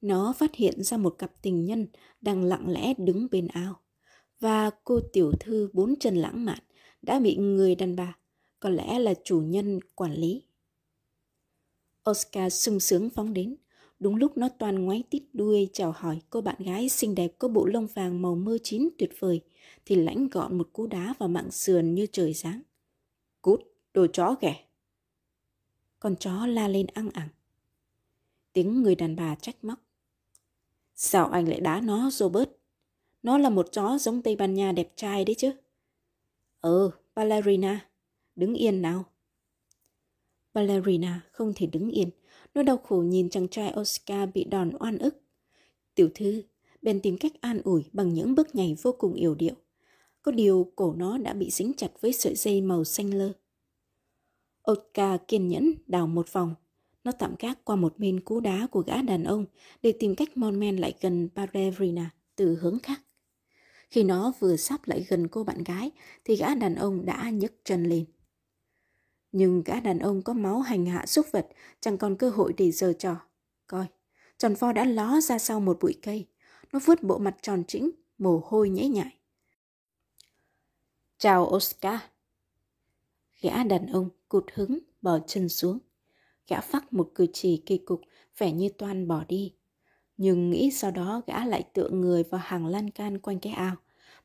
Nó 0.00 0.34
phát 0.38 0.54
hiện 0.54 0.82
ra 0.82 0.96
một 0.96 1.14
cặp 1.18 1.42
tình 1.42 1.64
nhân 1.64 1.86
đang 2.20 2.44
lặng 2.44 2.68
lẽ 2.68 2.94
đứng 2.98 3.26
bên 3.30 3.48
ao. 3.48 3.80
Và 4.42 4.70
cô 4.84 5.00
tiểu 5.12 5.32
thư 5.40 5.68
bốn 5.72 5.94
chân 6.00 6.16
lãng 6.16 6.44
mạn 6.44 6.58
đã 7.02 7.18
bị 7.18 7.36
người 7.36 7.74
đàn 7.74 7.96
bà, 7.96 8.16
có 8.60 8.68
lẽ 8.68 8.98
là 8.98 9.14
chủ 9.24 9.40
nhân 9.40 9.80
quản 9.94 10.14
lý. 10.14 10.42
Oscar 12.10 12.54
sung 12.54 12.80
sướng 12.80 13.10
phóng 13.10 13.34
đến. 13.34 13.56
Đúng 13.98 14.16
lúc 14.16 14.36
nó 14.36 14.48
toàn 14.48 14.84
ngoái 14.84 15.02
tít 15.10 15.22
đuôi 15.32 15.68
chào 15.72 15.92
hỏi 15.92 16.20
cô 16.30 16.40
bạn 16.40 16.56
gái 16.58 16.88
xinh 16.88 17.14
đẹp 17.14 17.32
có 17.38 17.48
bộ 17.48 17.66
lông 17.66 17.86
vàng 17.86 18.22
màu 18.22 18.34
mơ 18.34 18.58
chín 18.62 18.88
tuyệt 18.98 19.10
vời, 19.18 19.40
thì 19.84 19.96
lãnh 19.96 20.28
gọn 20.28 20.58
một 20.58 20.68
cú 20.72 20.86
đá 20.86 21.14
vào 21.18 21.28
mạng 21.28 21.50
sườn 21.50 21.94
như 21.94 22.06
trời 22.12 22.32
giáng. 22.32 22.62
Cút, 23.42 23.60
đồ 23.94 24.06
chó 24.12 24.36
ghẻ. 24.40 24.64
Con 25.98 26.16
chó 26.16 26.46
la 26.46 26.68
lên 26.68 26.86
ăn 26.86 27.10
ẳng. 27.10 27.28
Tiếng 28.52 28.82
người 28.82 28.94
đàn 28.94 29.16
bà 29.16 29.34
trách 29.34 29.64
móc. 29.64 29.78
Sao 30.94 31.28
anh 31.28 31.48
lại 31.48 31.60
đá 31.60 31.80
nó, 31.80 32.10
Robert? 32.10 32.48
Nó 33.22 33.38
là 33.38 33.50
một 33.50 33.72
chó 33.72 33.98
giống 33.98 34.22
Tây 34.22 34.36
Ban 34.36 34.54
Nha 34.54 34.72
đẹp 34.72 34.92
trai 34.96 35.24
đấy 35.24 35.34
chứ. 35.38 35.52
Ừ, 36.60 36.90
ballerina. 37.14 37.88
Đứng 38.36 38.54
yên 38.54 38.82
nào. 38.82 39.04
Ballerina 40.54 41.20
không 41.32 41.52
thể 41.56 41.66
đứng 41.66 41.90
yên. 41.90 42.10
Nó 42.54 42.62
đau 42.62 42.76
khổ 42.76 42.96
nhìn 42.96 43.30
chàng 43.30 43.48
trai 43.48 43.74
Oscar 43.80 44.28
bị 44.34 44.44
đòn 44.44 44.70
oan 44.80 44.98
ức. 44.98 45.22
Tiểu 45.94 46.08
thư 46.14 46.42
bèn 46.82 47.00
tìm 47.00 47.18
cách 47.18 47.32
an 47.40 47.60
ủi 47.64 47.84
bằng 47.92 48.14
những 48.14 48.34
bước 48.34 48.54
nhảy 48.54 48.76
vô 48.82 48.94
cùng 48.98 49.14
yểu 49.14 49.34
điệu. 49.34 49.54
Có 50.22 50.32
điều 50.32 50.72
cổ 50.76 50.94
nó 50.94 51.18
đã 51.18 51.32
bị 51.32 51.50
dính 51.50 51.72
chặt 51.76 51.90
với 52.00 52.12
sợi 52.12 52.34
dây 52.34 52.60
màu 52.60 52.84
xanh 52.84 53.14
lơ. 53.14 53.32
Oscar 54.70 55.20
kiên 55.28 55.48
nhẫn 55.48 55.74
đào 55.86 56.06
một 56.06 56.32
vòng. 56.32 56.54
Nó 57.04 57.12
tạm 57.12 57.34
gác 57.38 57.64
qua 57.64 57.76
một 57.76 57.98
bên 57.98 58.20
cú 58.20 58.40
đá 58.40 58.66
của 58.70 58.80
gã 58.80 59.02
đàn 59.02 59.24
ông 59.24 59.46
để 59.82 59.92
tìm 59.92 60.14
cách 60.14 60.36
mon 60.36 60.60
men 60.60 60.76
lại 60.76 60.94
gần 61.00 61.28
Ballerina 61.34 62.10
từ 62.36 62.54
hướng 62.60 62.78
khác. 62.78 63.00
Khi 63.92 64.02
nó 64.02 64.32
vừa 64.38 64.56
sắp 64.56 64.80
lại 64.88 65.06
gần 65.08 65.28
cô 65.28 65.44
bạn 65.44 65.64
gái 65.64 65.90
thì 66.24 66.36
gã 66.36 66.54
đàn 66.54 66.74
ông 66.74 67.04
đã 67.04 67.30
nhấc 67.30 67.52
chân 67.64 67.84
lên. 67.84 68.04
Nhưng 69.32 69.62
gã 69.62 69.80
đàn 69.80 69.98
ông 69.98 70.22
có 70.22 70.32
máu 70.32 70.60
hành 70.60 70.86
hạ 70.86 71.06
xúc 71.06 71.26
vật 71.32 71.48
chẳng 71.80 71.98
còn 71.98 72.16
cơ 72.16 72.30
hội 72.30 72.52
để 72.56 72.70
giở 72.70 72.92
trò. 72.92 73.16
Coi, 73.66 73.86
tròn 74.38 74.54
pho 74.54 74.72
đã 74.72 74.84
ló 74.84 75.20
ra 75.20 75.38
sau 75.38 75.60
một 75.60 75.78
bụi 75.80 75.94
cây. 76.02 76.26
Nó 76.72 76.80
vứt 76.84 77.02
bộ 77.02 77.18
mặt 77.18 77.36
tròn 77.42 77.64
trĩnh, 77.64 77.90
mồ 78.18 78.42
hôi 78.44 78.68
nhễ 78.68 78.88
nhại. 78.88 79.16
Chào 81.18 81.50
Oscar. 81.54 82.00
Gã 83.40 83.64
đàn 83.64 83.86
ông 83.86 84.08
cụt 84.28 84.44
hứng 84.54 84.78
bò 85.02 85.18
chân 85.26 85.48
xuống. 85.48 85.78
Gã 86.48 86.60
phát 86.60 86.92
một 86.92 87.10
cử 87.14 87.26
chỉ 87.32 87.62
kỳ 87.66 87.78
cục, 87.78 88.00
vẻ 88.38 88.52
như 88.52 88.68
toan 88.68 89.08
bỏ 89.08 89.24
đi. 89.28 89.54
Nhưng 90.22 90.50
nghĩ 90.50 90.70
sau 90.70 90.90
đó 90.90 91.22
gã 91.26 91.44
lại 91.44 91.62
tựa 91.72 91.88
người 91.88 92.22
vào 92.22 92.40
hàng 92.44 92.66
lan 92.66 92.90
can 92.90 93.18
quanh 93.18 93.38
cái 93.38 93.52
ao, 93.52 93.76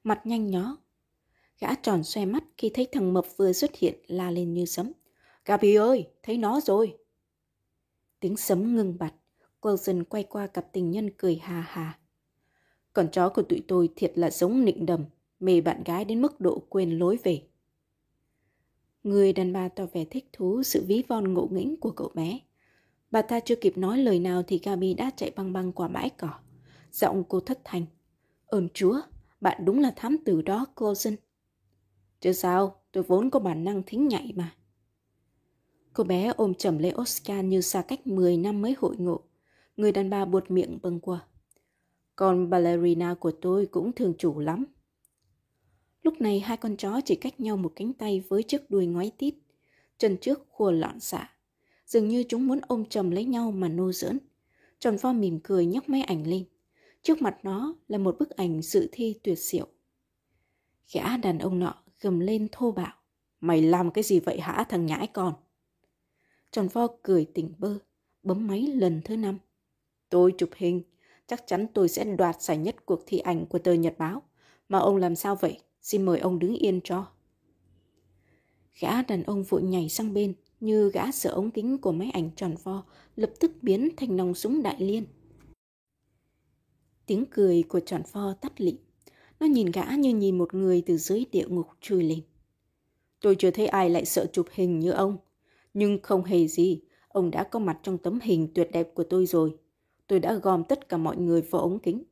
mặt 0.03 0.21
nhanh 0.25 0.47
nhó. 0.47 0.77
Gã 1.59 1.75
tròn 1.75 2.03
xoe 2.03 2.25
mắt 2.25 2.43
khi 2.57 2.71
thấy 2.73 2.87
thằng 2.91 3.13
mập 3.13 3.25
vừa 3.37 3.53
xuất 3.53 3.75
hiện 3.75 3.95
la 4.07 4.31
lên 4.31 4.53
như 4.53 4.65
sấm. 4.65 4.91
Gabi 5.45 5.75
ơi, 5.75 6.07
thấy 6.23 6.37
nó 6.37 6.59
rồi. 6.59 6.97
Tiếng 8.19 8.37
sấm 8.37 8.75
ngưng 8.75 8.97
bặt, 8.99 9.13
Wilson 9.61 10.03
quay 10.03 10.23
qua 10.23 10.47
cặp 10.47 10.71
tình 10.71 10.91
nhân 10.91 11.09
cười 11.17 11.35
hà 11.35 11.61
hà. 11.61 11.99
Con 12.93 13.07
chó 13.11 13.29
của 13.29 13.41
tụi 13.41 13.61
tôi 13.67 13.89
thiệt 13.95 14.11
là 14.15 14.31
giống 14.31 14.65
nịnh 14.65 14.85
đầm, 14.85 15.05
mê 15.39 15.61
bạn 15.61 15.83
gái 15.83 16.05
đến 16.05 16.21
mức 16.21 16.41
độ 16.41 16.63
quên 16.69 16.99
lối 16.99 17.17
về. 17.23 17.41
Người 19.03 19.33
đàn 19.33 19.53
bà 19.53 19.69
tỏ 19.69 19.85
vẻ 19.93 20.05
thích 20.05 20.29
thú 20.33 20.63
sự 20.63 20.83
ví 20.87 21.03
von 21.07 21.33
ngộ 21.33 21.47
nghĩnh 21.51 21.77
của 21.77 21.91
cậu 21.91 22.11
bé. 22.13 22.39
Bà 23.11 23.21
ta 23.21 23.39
chưa 23.39 23.55
kịp 23.55 23.77
nói 23.77 23.97
lời 23.97 24.19
nào 24.19 24.43
thì 24.43 24.59
Gabi 24.63 24.93
đã 24.93 25.11
chạy 25.15 25.31
băng 25.35 25.53
băng 25.53 25.71
qua 25.71 25.87
bãi 25.87 26.09
cỏ. 26.09 26.29
Giọng 26.91 27.23
cô 27.29 27.39
thất 27.39 27.59
thành. 27.63 27.85
Ơn 28.45 28.67
chúa, 28.73 29.01
bạn 29.41 29.65
đúng 29.65 29.79
là 29.79 29.93
thám 29.95 30.17
tử 30.25 30.41
đó, 30.41 30.65
Coulson. 30.75 31.15
Chứ 32.21 32.33
sao, 32.33 32.81
tôi 32.91 33.03
vốn 33.03 33.29
có 33.29 33.39
bản 33.39 33.63
năng 33.63 33.83
thính 33.85 34.07
nhạy 34.07 34.33
mà. 34.35 34.55
Cô 35.93 36.03
bé 36.03 36.33
ôm 36.37 36.53
chầm 36.53 36.77
lấy 36.77 36.93
Oscar 37.01 37.45
như 37.45 37.61
xa 37.61 37.81
cách 37.81 38.07
10 38.07 38.37
năm 38.37 38.61
mới 38.61 38.75
hội 38.77 38.95
ngộ. 38.97 39.21
Người 39.77 39.91
đàn 39.91 40.09
bà 40.09 40.25
buột 40.25 40.51
miệng 40.51 40.79
bâng 40.81 40.99
qua. 40.99 41.27
Còn 42.15 42.49
ballerina 42.49 43.13
của 43.13 43.31
tôi 43.31 43.65
cũng 43.65 43.91
thường 43.91 44.13
chủ 44.17 44.39
lắm. 44.39 44.65
Lúc 46.01 46.21
này 46.21 46.39
hai 46.39 46.57
con 46.57 46.77
chó 46.77 47.01
chỉ 47.05 47.15
cách 47.15 47.39
nhau 47.39 47.57
một 47.57 47.71
cánh 47.75 47.93
tay 47.93 48.23
với 48.29 48.43
chiếc 48.43 48.69
đuôi 48.69 48.85
ngoái 48.85 49.11
tít. 49.17 49.35
Chân 49.97 50.17
trước 50.21 50.45
khua 50.49 50.71
loạn 50.71 50.99
xạ. 50.99 51.29
Dường 51.87 52.07
như 52.07 52.23
chúng 52.29 52.47
muốn 52.47 52.59
ôm 52.67 52.85
chầm 52.85 53.11
lấy 53.11 53.25
nhau 53.25 53.51
mà 53.51 53.69
nô 53.69 53.91
dưỡng. 53.91 54.17
Tròn 54.79 54.97
pho 54.97 55.13
mỉm 55.13 55.39
cười 55.43 55.65
nhấc 55.65 55.89
máy 55.89 56.01
ảnh 56.01 56.27
lên. 56.27 56.45
Trước 57.01 57.21
mặt 57.21 57.37
nó 57.43 57.75
là 57.87 57.97
một 57.97 58.15
bức 58.19 58.29
ảnh 58.29 58.61
dự 58.61 58.89
thi 58.91 59.19
tuyệt 59.23 59.39
diệu. 59.39 59.67
Gã 60.93 61.17
đàn 61.17 61.39
ông 61.39 61.59
nọ 61.59 61.83
gầm 62.01 62.19
lên 62.19 62.47
thô 62.51 62.71
bạo. 62.71 62.93
Mày 63.39 63.61
làm 63.61 63.91
cái 63.91 64.03
gì 64.03 64.19
vậy 64.19 64.39
hả 64.39 64.65
thằng 64.69 64.85
nhãi 64.85 65.07
con? 65.13 65.33
Tròn 66.51 66.69
pho 66.69 66.87
cười 67.03 67.25
tỉnh 67.25 67.53
bơ, 67.57 67.77
bấm 68.23 68.47
máy 68.47 68.61
lần 68.61 69.01
thứ 69.05 69.17
năm. 69.17 69.37
Tôi 70.09 70.33
chụp 70.37 70.49
hình, 70.55 70.83
chắc 71.27 71.43
chắn 71.47 71.67
tôi 71.73 71.89
sẽ 71.89 72.03
đoạt 72.03 72.41
giải 72.41 72.57
nhất 72.57 72.85
cuộc 72.85 73.03
thi 73.05 73.19
ảnh 73.19 73.45
của 73.45 73.59
tờ 73.59 73.73
Nhật 73.73 73.97
Báo. 73.97 74.21
Mà 74.69 74.79
ông 74.79 74.95
làm 74.95 75.15
sao 75.15 75.35
vậy? 75.35 75.59
Xin 75.81 76.05
mời 76.05 76.19
ông 76.19 76.39
đứng 76.39 76.55
yên 76.55 76.81
cho. 76.83 77.07
Gã 78.79 79.01
đàn 79.01 79.23
ông 79.23 79.43
vội 79.43 79.63
nhảy 79.63 79.89
sang 79.89 80.13
bên, 80.13 80.33
như 80.59 80.91
gã 80.93 81.11
sửa 81.11 81.29
ống 81.29 81.51
kính 81.51 81.77
của 81.77 81.91
máy 81.91 82.09
ảnh 82.13 82.29
tròn 82.35 82.55
vo, 82.63 82.83
lập 83.15 83.31
tức 83.39 83.51
biến 83.61 83.89
thành 83.97 84.15
nòng 84.17 84.33
súng 84.33 84.63
đại 84.63 84.75
liên. 84.79 85.05
Tiếng 87.05 87.25
cười 87.31 87.63
của 87.63 87.79
tròn 87.79 88.01
vo 88.11 88.33
tắt 88.33 88.61
lịm. 88.61 88.75
Nó 89.39 89.47
nhìn 89.47 89.71
gã 89.71 89.95
như 89.95 90.15
nhìn 90.15 90.37
một 90.37 90.53
người 90.53 90.83
từ 90.85 90.97
dưới 90.97 91.25
địa 91.31 91.47
ngục 91.47 91.67
trồi 91.81 92.03
lên. 92.03 92.21
Tôi 93.21 93.35
chưa 93.35 93.51
thấy 93.51 93.67
ai 93.67 93.89
lại 93.89 94.05
sợ 94.05 94.25
chụp 94.33 94.47
hình 94.51 94.79
như 94.79 94.91
ông. 94.91 95.17
Nhưng 95.73 95.99
không 96.03 96.23
hề 96.23 96.47
gì, 96.47 96.81
ông 97.07 97.31
đã 97.31 97.43
có 97.43 97.59
mặt 97.59 97.79
trong 97.83 97.97
tấm 97.97 98.19
hình 98.23 98.47
tuyệt 98.53 98.69
đẹp 98.71 98.91
của 98.95 99.03
tôi 99.03 99.25
rồi. 99.25 99.57
Tôi 100.07 100.19
đã 100.19 100.33
gom 100.33 100.63
tất 100.63 100.89
cả 100.89 100.97
mọi 100.97 101.17
người 101.17 101.41
vào 101.41 101.61
ống 101.61 101.79
kính. 101.79 102.03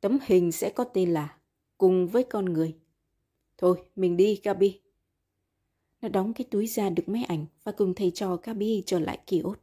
Tấm 0.00 0.18
hình 0.26 0.52
sẽ 0.52 0.70
có 0.70 0.84
tên 0.84 1.10
là 1.10 1.36
Cùng 1.80 2.08
với 2.08 2.24
con 2.24 2.44
người. 2.44 2.74
Thôi, 3.58 3.76
mình 3.96 4.16
đi, 4.16 4.40
Gabi. 4.42 4.80
Nó 6.02 6.08
đóng 6.08 6.34
cái 6.34 6.46
túi 6.50 6.66
ra 6.66 6.90
được 6.90 7.08
máy 7.08 7.24
ảnh 7.24 7.46
và 7.64 7.72
cùng 7.72 7.94
thầy 7.94 8.10
trò 8.10 8.36
Gabi 8.42 8.82
trở 8.86 8.98
lại 8.98 9.18
ký 9.26 9.40
ốt. 9.40 9.56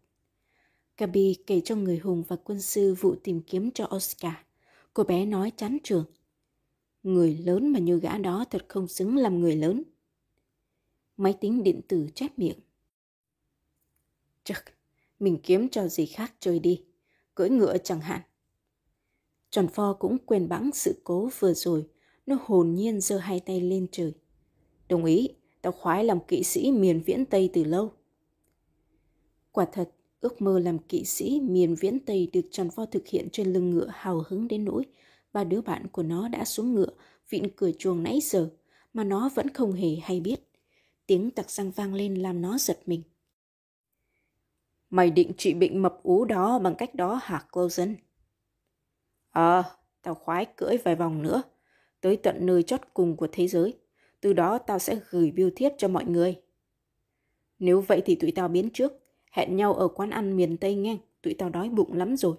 Gabi 0.98 1.36
kể 1.48 1.62
cho 1.62 1.76
người 1.76 1.98
hùng 1.98 2.24
và 2.28 2.36
quân 2.36 2.62
sư 2.62 2.96
vụ 3.00 3.16
tìm 3.24 3.42
kiếm 3.42 3.72
cho 3.72 3.90
Oscar. 3.96 4.34
Cô 4.94 5.04
bé 5.04 5.26
nói 5.26 5.52
chán 5.58 5.78
trường. 5.84 6.06
Người 7.04 7.38
lớn 7.38 7.70
mà 7.70 7.80
như 7.80 8.00
gã 8.00 8.18
đó 8.18 8.46
thật 8.50 8.66
không 8.68 8.88
xứng 8.88 9.18
làm 9.18 9.40
người 9.42 9.56
lớn. 9.56 9.84
Máy 11.18 11.34
tính 11.42 11.64
điện 11.64 11.82
tử 11.88 12.08
chép 12.16 12.40
miệng. 12.40 12.60
Chắc, 14.44 14.64
mình 15.20 15.38
kiếm 15.44 15.70
cho 15.70 15.88
gì 15.88 16.06
khác 16.06 16.34
chơi 16.40 16.60
đi. 16.60 16.84
Cưỡi 17.36 17.50
ngựa 17.50 17.78
chẳng 17.78 18.02
hạn. 18.02 18.22
Tròn 19.50 19.68
pho 19.68 19.94
cũng 19.94 20.18
quên 20.26 20.50
bẵng 20.50 20.70
sự 20.74 21.02
cố 21.04 21.30
vừa 21.40 21.54
rồi. 21.54 21.88
Nó 22.26 22.38
hồn 22.46 22.76
nhiên 22.76 23.02
giơ 23.02 23.18
hai 23.18 23.40
tay 23.40 23.62
lên 23.62 23.88
trời. 23.92 24.14
Đồng 24.90 25.06
ý, 25.06 25.30
tao 25.62 25.72
khoái 25.72 26.04
làm 26.04 26.20
kỵ 26.20 26.44
sĩ 26.44 26.72
miền 26.72 27.02
viễn 27.06 27.26
Tây 27.26 27.50
từ 27.54 27.64
lâu. 27.64 27.92
Quả 29.52 29.66
thật, 29.66 29.90
ước 30.22 30.42
mơ 30.42 30.60
làm 30.60 30.80
kỵ 30.80 31.04
sĩ 31.06 31.42
miền 31.44 31.76
viễn 31.76 32.00
Tây 32.00 32.30
được 32.34 32.48
Tròn 32.52 32.70
Vo 32.76 32.86
thực 32.86 33.08
hiện 33.08 33.28
trên 33.32 33.54
lưng 33.54 33.70
ngựa 33.70 33.88
hào 33.94 34.24
hứng 34.28 34.48
đến 34.48 34.66
nỗi 34.66 34.86
ba 35.34 35.44
đứa 35.44 35.62
bạn 35.62 35.88
của 35.88 36.04
nó 36.04 36.28
đã 36.28 36.46
xuống 36.46 36.76
ngựa 36.76 36.90
vịn 37.30 37.50
cửa 37.56 37.72
chuồng 37.80 38.04
nãy 38.04 38.20
giờ 38.24 38.50
mà 38.94 39.04
nó 39.04 39.30
vẫn 39.36 39.50
không 39.54 39.74
hề 39.74 39.96
hay 40.04 40.20
biết. 40.20 40.40
Tiếng 41.08 41.32
tặc 41.32 41.50
răng 41.50 41.72
vang 41.72 41.94
lên 41.94 42.16
làm 42.16 42.42
nó 42.42 42.58
giật 42.58 42.80
mình. 42.86 43.04
Mày 44.90 45.12
định 45.12 45.32
trị 45.38 45.54
bệnh 45.54 45.82
mập 45.82 46.04
ú 46.04 46.26
đó 46.26 46.60
bằng 46.60 46.76
cách 46.76 46.96
đó 46.96 47.20
hả 47.24 47.44
Closen? 47.52 47.96
Ờ, 49.32 49.62
à, 49.62 49.64
tao 50.02 50.16
khoái 50.16 50.46
cưỡi 50.46 50.78
vài 50.78 50.96
vòng 50.96 51.22
nữa, 51.22 51.42
tới 52.02 52.18
tận 52.18 52.46
nơi 52.46 52.64
chót 52.64 52.82
cùng 52.94 53.18
của 53.18 53.28
thế 53.32 53.48
giới. 53.48 53.78
Từ 54.28 54.34
đó 54.34 54.58
tao 54.58 54.80
sẽ 54.80 55.00
gửi 55.10 55.32
biêu 55.32 55.50
thiếp 55.56 55.72
cho 55.78 55.88
mọi 55.88 56.06
người. 56.06 56.42
Nếu 57.60 57.82
vậy 57.82 58.02
thì 58.06 58.16
tụi 58.16 58.32
tao 58.32 58.48
biến 58.48 58.70
trước, 58.70 58.94
hẹn 59.32 59.56
nhau 59.56 59.74
ở 59.74 59.88
quán 59.88 60.10
ăn 60.10 60.38
miền 60.38 60.58
Tây 60.58 60.76
nghe, 60.76 60.98
tụi 61.22 61.34
tao 61.34 61.50
đói 61.50 61.70
bụng 61.70 61.94
lắm 61.94 62.18
rồi. 62.18 62.36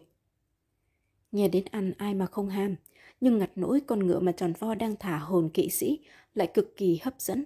Nghe 1.32 1.48
đến 1.48 1.64
ăn 1.70 1.92
ai 1.98 2.14
mà 2.14 2.26
không 2.26 2.48
ham, 2.48 2.76
nhưng 3.20 3.38
ngặt 3.38 3.50
nỗi 3.54 3.80
con 3.86 4.06
ngựa 4.06 4.20
mà 4.20 4.32
tròn 4.32 4.52
vo 4.58 4.74
đang 4.74 4.96
thả 4.96 5.18
hồn 5.18 5.50
kỵ 5.54 5.68
sĩ 5.68 6.00
lại 6.34 6.50
cực 6.54 6.76
kỳ 6.76 6.98
hấp 7.02 7.20
dẫn. 7.20 7.44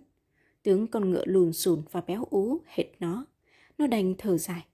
Tướng 0.63 0.87
con 0.87 1.11
ngựa 1.11 1.25
lùn 1.25 1.53
xùn 1.53 1.83
và 1.91 2.01
béo 2.01 2.25
ú 2.31 2.59
hệt 2.67 2.87
nó. 3.01 3.27
Nó 3.79 3.87
đành 3.87 4.15
thở 4.19 4.39
dài. 4.39 4.65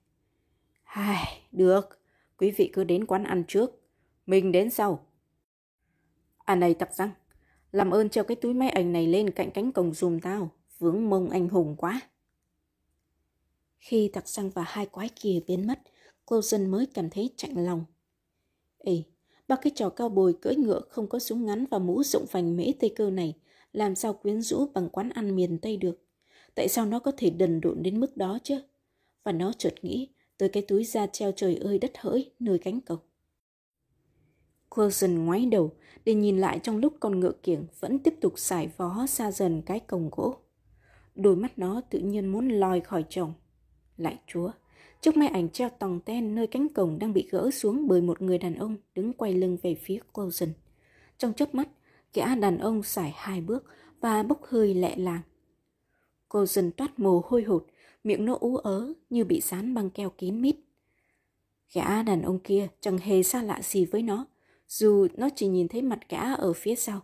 hài 0.83 1.41
được, 1.51 1.99
quý 2.37 2.51
vị 2.51 2.69
cứ 2.73 2.83
đến 2.83 3.05
quán 3.05 3.23
ăn 3.23 3.43
trước, 3.47 3.81
mình 4.25 4.51
đến 4.51 4.69
sau. 4.69 5.05
À 6.37 6.55
này 6.55 6.73
tập 6.73 6.89
răng, 6.93 7.09
làm 7.71 7.91
ơn 7.91 8.09
treo 8.09 8.23
cái 8.23 8.35
túi 8.35 8.53
máy 8.53 8.69
ảnh 8.69 8.93
này 8.93 9.07
lên 9.07 9.31
cạnh 9.31 9.51
cánh 9.51 9.71
cổng 9.71 9.93
dùm 9.93 10.19
tao, 10.19 10.51
vướng 10.79 11.09
mông 11.09 11.29
anh 11.29 11.49
hùng 11.49 11.75
quá. 11.77 12.01
Khi 13.77 14.07
tặc 14.13 14.27
xăng 14.27 14.49
và 14.49 14.63
hai 14.67 14.85
quái 14.85 15.09
kia 15.15 15.39
biến 15.47 15.67
mất, 15.67 15.79
cô 16.25 16.41
dân 16.41 16.71
mới 16.71 16.85
cảm 16.85 17.09
thấy 17.09 17.29
chạnh 17.37 17.65
lòng. 17.65 17.85
Ê, 18.77 19.03
ba 19.47 19.55
cái 19.55 19.71
trò 19.75 19.89
cao 19.89 20.09
bồi 20.09 20.35
cưỡi 20.41 20.55
ngựa 20.55 20.81
không 20.89 21.07
có 21.07 21.19
súng 21.19 21.45
ngắn 21.45 21.65
và 21.71 21.79
mũ 21.79 22.03
rộng 22.03 22.25
vành 22.31 22.57
mễ 22.57 22.71
tây 22.79 22.93
cơ 22.95 23.09
này 23.09 23.35
làm 23.73 23.95
sao 23.95 24.13
quyến 24.13 24.41
rũ 24.41 24.67
bằng 24.73 24.89
quán 24.89 25.09
ăn 25.09 25.35
miền 25.35 25.57
Tây 25.57 25.77
được. 25.77 26.01
Tại 26.55 26.67
sao 26.67 26.85
nó 26.85 26.99
có 26.99 27.11
thể 27.17 27.29
đần 27.29 27.61
độn 27.61 27.83
đến 27.83 27.99
mức 27.99 28.17
đó 28.17 28.39
chứ? 28.43 28.61
Và 29.23 29.31
nó 29.31 29.53
chợt 29.57 29.73
nghĩ 29.81 30.09
tới 30.37 30.49
cái 30.49 30.63
túi 30.63 30.83
da 30.83 31.07
treo 31.07 31.31
trời 31.31 31.55
ơi 31.55 31.79
đất 31.79 31.91
hỡi 31.97 32.31
nơi 32.39 32.57
cánh 32.57 32.81
cổng. 32.81 32.99
Coulson 34.69 35.25
ngoái 35.25 35.45
đầu 35.45 35.71
để 36.05 36.13
nhìn 36.13 36.37
lại 36.37 36.59
trong 36.63 36.77
lúc 36.77 36.93
con 36.99 37.19
ngựa 37.19 37.33
kiểng 37.43 37.65
vẫn 37.79 37.99
tiếp 37.99 38.13
tục 38.21 38.33
xài 38.35 38.69
vó 38.77 39.05
xa 39.07 39.31
dần 39.31 39.61
cái 39.61 39.79
cổng 39.79 40.09
gỗ. 40.11 40.35
Đôi 41.15 41.35
mắt 41.35 41.59
nó 41.59 41.81
tự 41.89 41.99
nhiên 41.99 42.27
muốn 42.27 42.49
lòi 42.49 42.79
khỏi 42.79 43.05
chồng. 43.09 43.33
Lại 43.97 44.19
chúa, 44.27 44.51
chiếc 45.01 45.17
máy 45.17 45.27
ảnh 45.27 45.49
treo 45.49 45.69
tòng 45.69 45.99
ten 45.99 46.35
nơi 46.35 46.47
cánh 46.47 46.67
cổng 46.69 46.99
đang 46.99 47.13
bị 47.13 47.27
gỡ 47.31 47.51
xuống 47.51 47.87
bởi 47.87 48.01
một 48.01 48.21
người 48.21 48.37
đàn 48.37 48.55
ông 48.55 48.77
đứng 48.95 49.13
quay 49.13 49.33
lưng 49.33 49.57
về 49.61 49.75
phía 49.75 49.99
Coulson. 50.13 50.49
Trong 51.17 51.33
chớp 51.33 51.55
mắt, 51.55 51.69
gã 52.13 52.35
đàn 52.35 52.57
ông 52.57 52.83
xài 52.83 53.13
hai 53.15 53.41
bước 53.41 53.65
và 54.01 54.23
bốc 54.23 54.45
hơi 54.45 54.73
lẹ 54.73 54.95
làng. 54.95 55.21
Coulson 56.29 56.71
toát 56.71 56.99
mồ 56.99 57.21
hôi 57.25 57.43
hột, 57.43 57.65
miệng 58.03 58.25
nó 58.25 58.37
ú 58.39 58.57
ớ 58.57 58.93
như 59.09 59.25
bị 59.25 59.41
dán 59.41 59.73
băng 59.73 59.89
keo 59.89 60.09
kín 60.09 60.41
mít. 60.41 60.55
Gã 61.73 62.03
đàn 62.03 62.21
ông 62.21 62.39
kia 62.39 62.67
chẳng 62.79 62.97
hề 62.97 63.23
xa 63.23 63.43
lạ 63.43 63.59
gì 63.63 63.85
với 63.85 64.01
nó, 64.01 64.25
dù 64.69 65.07
nó 65.17 65.29
chỉ 65.35 65.47
nhìn 65.47 65.67
thấy 65.67 65.81
mặt 65.81 65.99
gã 66.09 66.33
ở 66.33 66.53
phía 66.53 66.75
sau. 66.75 67.01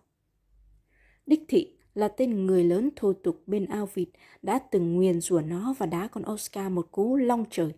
Đích 1.26 1.44
thị 1.48 1.74
là 1.94 2.08
tên 2.08 2.46
người 2.46 2.64
lớn 2.64 2.90
thô 2.96 3.14
tục 3.14 3.44
bên 3.48 3.66
ao 3.66 3.90
vịt 3.94 4.10
đã 4.42 4.60
từng 4.60 4.94
nguyền 4.94 5.22
rủa 5.22 5.42
nó 5.42 5.74
và 5.78 5.86
đá 5.86 6.08
con 6.08 6.24
Oscar 6.32 6.72
một 6.72 6.92
cú 6.92 7.16
long 7.16 7.46
trời. 7.50 7.74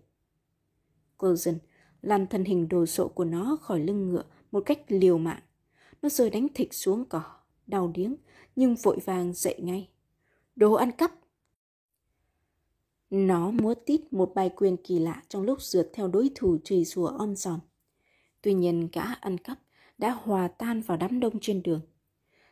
Golden 1.20 1.58
lăn 2.02 2.28
thân 2.28 2.46
hình 2.46 2.70
đồ 2.70 2.86
sộ 2.86 3.08
của 3.08 3.26
nó 3.26 3.58
khỏi 3.62 3.80
lưng 3.80 4.10
ngựa 4.10 4.24
một 4.52 4.64
cách 4.66 4.80
liều 4.88 5.18
mạng. 5.18 5.42
Nó 6.02 6.10
rơi 6.10 6.30
đánh 6.30 6.48
thịt 6.54 6.68
xuống 6.72 7.06
cỏ, 7.06 7.24
đau 7.68 7.92
điếng, 7.94 8.16
nhưng 8.56 8.76
vội 8.76 9.00
vàng 9.06 9.34
dậy 9.34 9.56
ngay. 9.62 9.90
Đồ 10.56 10.74
ăn 10.74 10.92
cắp! 10.92 11.12
Nó 13.10 13.52
múa 13.52 13.74
tít 13.74 14.14
một 14.14 14.32
bài 14.36 14.52
quyền 14.56 14.78
kỳ 14.78 15.00
lạ 15.00 15.24
trong 15.28 15.44
lúc 15.44 15.62
rượt 15.62 15.90
theo 15.94 16.08
đối 16.08 16.32
thủ 16.36 16.58
trì 16.64 16.86
rùa 16.86 17.08
om 17.08 17.36
sòm. 17.36 17.60
Tuy 18.42 18.54
nhiên 18.54 18.90
gã 18.94 19.02
ăn 19.02 19.38
cắp 19.38 19.60
đã 19.98 20.12
hòa 20.12 20.48
tan 20.48 20.82
vào 20.82 20.98
đám 20.98 21.20
đông 21.20 21.40
trên 21.42 21.64
đường. 21.64 21.82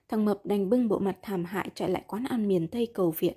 Thằng 0.08 0.25
Mập 0.25 0.45
đành 0.45 0.69
bưng 0.69 0.88
bộ 0.88 0.99
mặt 0.99 1.17
thảm 1.21 1.45
hại 1.45 1.69
chạy 1.75 1.89
lại 1.89 2.03
quán 2.08 2.23
ăn 2.23 2.47
miền 2.47 2.67
Tây 2.67 2.88
cầu 2.93 3.12
viện. 3.12 3.34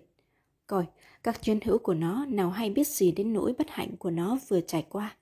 Coi, 0.66 0.87
các 1.23 1.42
chiến 1.42 1.59
hữu 1.64 1.79
của 1.79 1.94
nó 1.94 2.27
nào 2.27 2.51
hay 2.51 2.71
biết 2.71 2.88
gì 2.88 3.12
đến 3.12 3.33
nỗi 3.33 3.55
bất 3.59 3.66
hạnh 3.71 3.97
của 3.97 4.11
nó 4.11 4.38
vừa 4.49 4.61
trải 4.61 4.87
qua. 4.88 5.16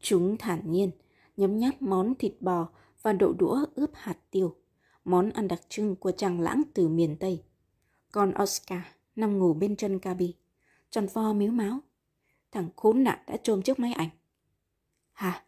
Chúng 0.00 0.36
thản 0.36 0.72
nhiên, 0.72 0.90
nhấm 1.36 1.58
nháp 1.58 1.82
món 1.82 2.14
thịt 2.14 2.32
bò 2.40 2.68
và 3.02 3.12
đậu 3.12 3.32
đũa 3.32 3.66
ướp 3.74 3.90
hạt 3.94 4.16
tiêu, 4.30 4.56
món 5.04 5.30
ăn 5.30 5.48
đặc 5.48 5.60
trưng 5.68 5.96
của 5.96 6.12
chàng 6.12 6.40
lãng 6.40 6.62
từ 6.74 6.88
miền 6.88 7.16
Tây. 7.16 7.42
Còn 8.12 8.32
Oscar 8.42 8.80
nằm 9.16 9.38
ngủ 9.38 9.54
bên 9.54 9.76
chân 9.76 9.98
Gabi, 10.02 10.34
tròn 10.90 11.06
vo 11.12 11.32
miếu 11.32 11.50
máu. 11.50 11.78
Thằng 12.52 12.68
khốn 12.76 13.04
nạn 13.04 13.18
đã 13.26 13.36
trôm 13.42 13.62
chiếc 13.62 13.78
máy 13.78 13.92
ảnh. 13.92 14.08
Hả? 15.12 15.44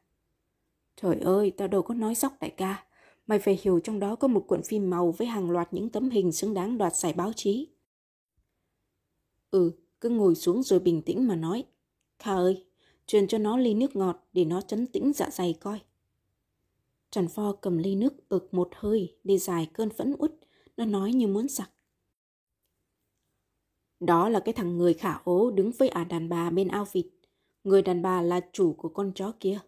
Trời 1.03 1.21
ơi, 1.21 1.53
tao 1.57 1.69
đâu 1.69 1.83
có 1.83 1.95
nói 1.95 2.15
sóc 2.15 2.33
đại 2.41 2.51
ca. 2.51 2.85
Mày 3.27 3.39
phải 3.39 3.59
hiểu 3.63 3.81
trong 3.81 3.99
đó 4.01 4.17
có 4.17 4.29
một 4.29 4.45
cuộn 4.49 4.63
phim 4.63 4.91
màu 4.91 5.13
với 5.13 5.27
hàng 5.27 5.51
loạt 5.51 5.75
những 5.75 5.89
tấm 5.89 6.11
hình 6.11 6.33
xứng 6.33 6.55
đáng 6.55 6.79
đoạt 6.79 6.97
giải 6.97 7.13
báo 7.13 7.33
chí. 7.33 7.69
Ừ, 9.51 9.73
cứ 10.01 10.09
ngồi 10.09 10.35
xuống 10.35 10.63
rồi 10.63 10.81
bình 10.81 11.03
tĩnh 11.03 11.29
mà 11.29 11.37
nói. 11.37 11.65
Kha 12.19 12.33
ơi, 12.33 12.67
truyền 13.07 13.29
cho 13.29 13.39
nó 13.39 13.57
ly 13.57 13.75
nước 13.75 13.97
ngọt 13.97 14.29
để 14.33 14.45
nó 14.45 14.61
chấn 14.61 14.87
tĩnh 14.87 15.13
dạ 15.15 15.31
dày 15.31 15.55
coi. 15.61 15.81
Trần 17.11 17.29
Pho 17.29 17.53
cầm 17.53 17.79
ly 17.79 17.95
nước 17.95 18.29
ực 18.29 18.55
một 18.55 18.69
hơi 18.75 19.17
để 19.25 19.39
giải 19.39 19.71
cơn 19.73 19.91
phẫn 19.91 20.15
út, 20.19 20.33
nó 20.77 20.85
nói 20.85 21.13
như 21.13 21.27
muốn 21.27 21.49
sặc. 21.49 21.71
Đó 24.01 24.29
là 24.29 24.41
cái 24.41 24.55
thằng 24.55 24.79
người 24.79 24.95
khả 24.95 25.19
ố 25.25 25.51
đứng 25.51 25.71
với 25.79 25.89
ả 25.89 26.05
đàn 26.05 26.29
bà 26.29 26.51
bên 26.51 26.69
ao 26.69 26.87
vịt. 26.93 27.07
Người 27.65 27.83
đàn 27.83 28.03
bà 28.03 28.23
là 28.23 28.41
chủ 28.53 28.73
của 28.73 28.89
con 28.89 29.13
chó 29.15 29.33
kia. 29.41 29.59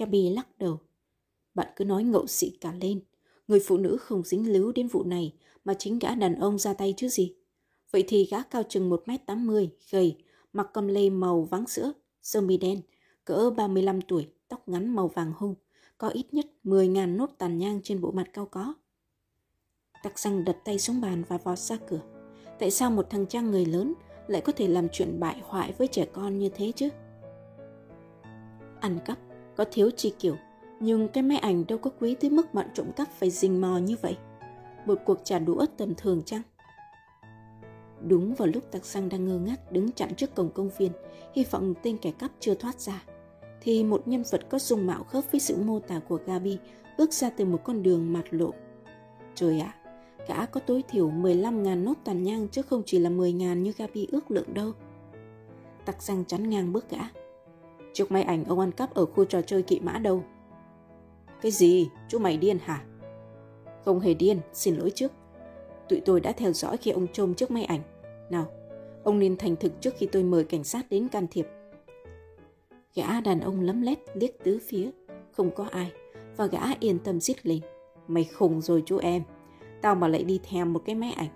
Gabby 0.00 0.30
lắc 0.30 0.58
đầu. 0.58 0.80
Bạn 1.54 1.68
cứ 1.76 1.84
nói 1.84 2.04
ngậu 2.04 2.26
xị 2.26 2.50
cả 2.60 2.72
lên. 2.80 3.00
Người 3.48 3.60
phụ 3.66 3.76
nữ 3.76 3.96
không 3.96 4.22
dính 4.22 4.52
líu 4.52 4.72
đến 4.72 4.88
vụ 4.88 5.04
này 5.04 5.34
mà 5.64 5.74
chính 5.74 5.98
gã 5.98 6.14
đàn 6.14 6.34
ông 6.34 6.58
ra 6.58 6.74
tay 6.74 6.94
chứ 6.96 7.08
gì. 7.08 7.34
Vậy 7.90 8.04
thì 8.08 8.28
gã 8.30 8.42
cao 8.42 8.62
chừng 8.68 8.90
1m80, 8.90 9.68
gầy, 9.90 10.16
mặc 10.52 10.70
cầm 10.72 10.88
lê 10.88 11.10
màu 11.10 11.42
vắng 11.42 11.66
sữa, 11.66 11.92
sơ 12.22 12.40
mi 12.40 12.56
đen, 12.56 12.80
cỡ 13.24 13.50
35 13.56 14.00
tuổi, 14.00 14.28
tóc 14.48 14.68
ngắn 14.68 14.88
màu 14.94 15.08
vàng 15.08 15.32
hung, 15.36 15.54
có 15.98 16.08
ít 16.08 16.34
nhất 16.34 16.46
10.000 16.64 17.16
nốt 17.16 17.30
tàn 17.38 17.58
nhang 17.58 17.80
trên 17.84 18.00
bộ 18.00 18.10
mặt 18.10 18.30
cao 18.32 18.46
có. 18.46 18.74
Tặc 20.02 20.18
răng 20.18 20.44
đập 20.44 20.56
tay 20.64 20.78
xuống 20.78 21.00
bàn 21.00 21.22
và 21.28 21.38
vọt 21.38 21.58
ra 21.58 21.76
cửa. 21.88 22.00
Tại 22.58 22.70
sao 22.70 22.90
một 22.90 23.10
thằng 23.10 23.26
trang 23.26 23.50
người 23.50 23.66
lớn 23.66 23.94
lại 24.28 24.40
có 24.40 24.52
thể 24.52 24.68
làm 24.68 24.88
chuyện 24.92 25.20
bại 25.20 25.40
hoại 25.44 25.72
với 25.72 25.86
trẻ 25.88 26.06
con 26.12 26.38
như 26.38 26.48
thế 26.48 26.72
chứ? 26.76 26.88
Ăn 28.80 28.98
cắp 29.04 29.18
có 29.60 29.66
thiếu 29.72 29.90
chi 29.96 30.12
kiểu, 30.18 30.36
nhưng 30.80 31.08
cái 31.08 31.22
máy 31.22 31.38
ảnh 31.38 31.64
đâu 31.68 31.78
có 31.78 31.90
quý 32.00 32.14
tới 32.14 32.30
mức 32.30 32.54
bọn 32.54 32.66
trộm 32.74 32.86
cắp 32.96 33.08
phải 33.08 33.30
rình 33.30 33.60
mò 33.60 33.78
như 33.78 33.96
vậy. 34.02 34.16
Một 34.86 34.98
cuộc 35.06 35.18
trả 35.24 35.38
đũa 35.38 35.66
tầm 35.76 35.94
thường 35.94 36.22
chăng? 36.22 36.42
Đúng 38.00 38.34
vào 38.34 38.48
lúc 38.48 38.64
tặc 38.70 38.84
xăng 38.84 39.08
đang 39.08 39.24
ngơ 39.24 39.38
ngác 39.38 39.72
đứng 39.72 39.92
chặn 39.92 40.14
trước 40.14 40.34
cổng 40.34 40.50
công 40.50 40.70
viên, 40.78 40.92
hy 41.34 41.44
vọng 41.50 41.74
tên 41.82 41.96
kẻ 41.96 42.10
cắp 42.10 42.30
chưa 42.40 42.54
thoát 42.54 42.80
ra, 42.80 43.02
thì 43.60 43.84
một 43.84 44.08
nhân 44.08 44.22
vật 44.30 44.40
có 44.50 44.58
dung 44.58 44.86
mạo 44.86 45.04
khớp 45.04 45.24
với 45.32 45.40
sự 45.40 45.56
mô 45.56 45.80
tả 45.80 46.00
của 46.08 46.18
Gabi 46.26 46.58
bước 46.98 47.12
ra 47.12 47.30
từ 47.30 47.44
một 47.44 47.60
con 47.64 47.82
đường 47.82 48.12
mặt 48.12 48.24
lộ. 48.30 48.50
Trời 49.34 49.60
ạ, 49.60 49.74
à, 49.84 50.26
gã 50.28 50.46
có 50.46 50.60
tối 50.60 50.82
thiểu 50.88 51.10
15.000 51.10 51.84
nốt 51.84 51.94
tàn 52.04 52.22
nhang 52.22 52.48
chứ 52.48 52.62
không 52.62 52.82
chỉ 52.86 52.98
là 52.98 53.10
10.000 53.10 53.54
như 53.54 53.72
Gabi 53.76 54.06
ước 54.12 54.30
lượng 54.30 54.54
đâu. 54.54 54.72
Tặc 55.84 56.02
răng 56.02 56.24
chắn 56.24 56.50
ngang 56.50 56.72
bước 56.72 56.90
gã. 56.90 57.19
Chiếc 57.92 58.12
máy 58.12 58.22
ảnh 58.22 58.44
ông 58.44 58.60
ăn 58.60 58.72
cắp 58.72 58.94
ở 58.94 59.06
khu 59.06 59.24
trò 59.24 59.42
chơi 59.42 59.62
kỵ 59.62 59.80
mã 59.80 59.98
đâu? 59.98 60.24
Cái 61.42 61.52
gì? 61.52 61.88
Chú 62.08 62.18
mày 62.18 62.36
điên 62.36 62.58
hả? 62.64 62.84
Không 63.84 64.00
hề 64.00 64.14
điên, 64.14 64.40
xin 64.52 64.76
lỗi 64.76 64.90
trước. 64.90 65.12
Tụi 65.88 66.00
tôi 66.00 66.20
đã 66.20 66.32
theo 66.32 66.52
dõi 66.52 66.76
khi 66.76 66.90
ông 66.90 67.06
trôm 67.12 67.34
trước 67.34 67.50
máy 67.50 67.64
ảnh. 67.64 67.80
Nào, 68.30 68.46
ông 69.04 69.18
nên 69.18 69.36
thành 69.36 69.56
thực 69.56 69.80
trước 69.80 69.94
khi 69.96 70.06
tôi 70.06 70.22
mời 70.22 70.44
cảnh 70.44 70.64
sát 70.64 70.86
đến 70.90 71.08
can 71.08 71.26
thiệp. 71.30 71.46
Gã 72.94 73.20
đàn 73.20 73.40
ông 73.40 73.60
lấm 73.60 73.82
lét 73.82 73.98
liếc 74.14 74.44
tứ 74.44 74.58
phía, 74.68 74.90
không 75.32 75.50
có 75.50 75.66
ai, 75.70 75.92
và 76.36 76.46
gã 76.46 76.60
yên 76.80 76.98
tâm 76.98 77.20
giết 77.20 77.46
lên. 77.46 77.60
Mày 78.08 78.24
khùng 78.24 78.60
rồi 78.60 78.82
chú 78.86 78.98
em, 78.98 79.22
tao 79.82 79.94
mà 79.94 80.08
lại 80.08 80.24
đi 80.24 80.40
thèm 80.50 80.72
một 80.72 80.82
cái 80.84 80.94
máy 80.94 81.12
ảnh. 81.12 81.28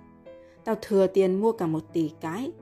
Tao 0.64 0.74
thừa 0.82 1.06
tiền 1.06 1.40
mua 1.40 1.52
cả 1.52 1.66
một 1.66 1.82
tỷ 1.92 2.10
cái. 2.20 2.52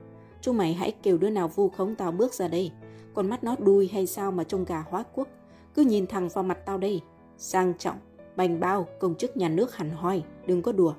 Chú 0.41 0.53
mày 0.53 0.73
hãy 0.73 0.91
kêu 1.03 1.17
đứa 1.17 1.29
nào 1.29 1.47
vu 1.47 1.69
khống 1.69 1.95
tao 1.95 2.11
bước 2.11 2.33
ra 2.33 2.47
đây. 2.47 2.71
Con 3.13 3.29
mắt 3.29 3.43
nó 3.43 3.55
đuôi 3.59 3.89
hay 3.93 4.07
sao 4.07 4.31
mà 4.31 4.43
trông 4.43 4.65
gà 4.65 4.83
hóa 4.89 5.03
quốc. 5.13 5.27
Cứ 5.75 5.81
nhìn 5.81 6.07
thẳng 6.07 6.29
vào 6.29 6.43
mặt 6.43 6.57
tao 6.65 6.77
đây. 6.77 7.01
Sang 7.37 7.73
trọng, 7.77 7.97
bành 8.35 8.59
bao, 8.59 8.87
công 8.99 9.15
chức 9.15 9.37
nhà 9.37 9.49
nước 9.49 9.75
hẳn 9.75 9.89
hoi, 9.89 10.23
đừng 10.47 10.61
có 10.61 10.71
đùa. 10.71 10.93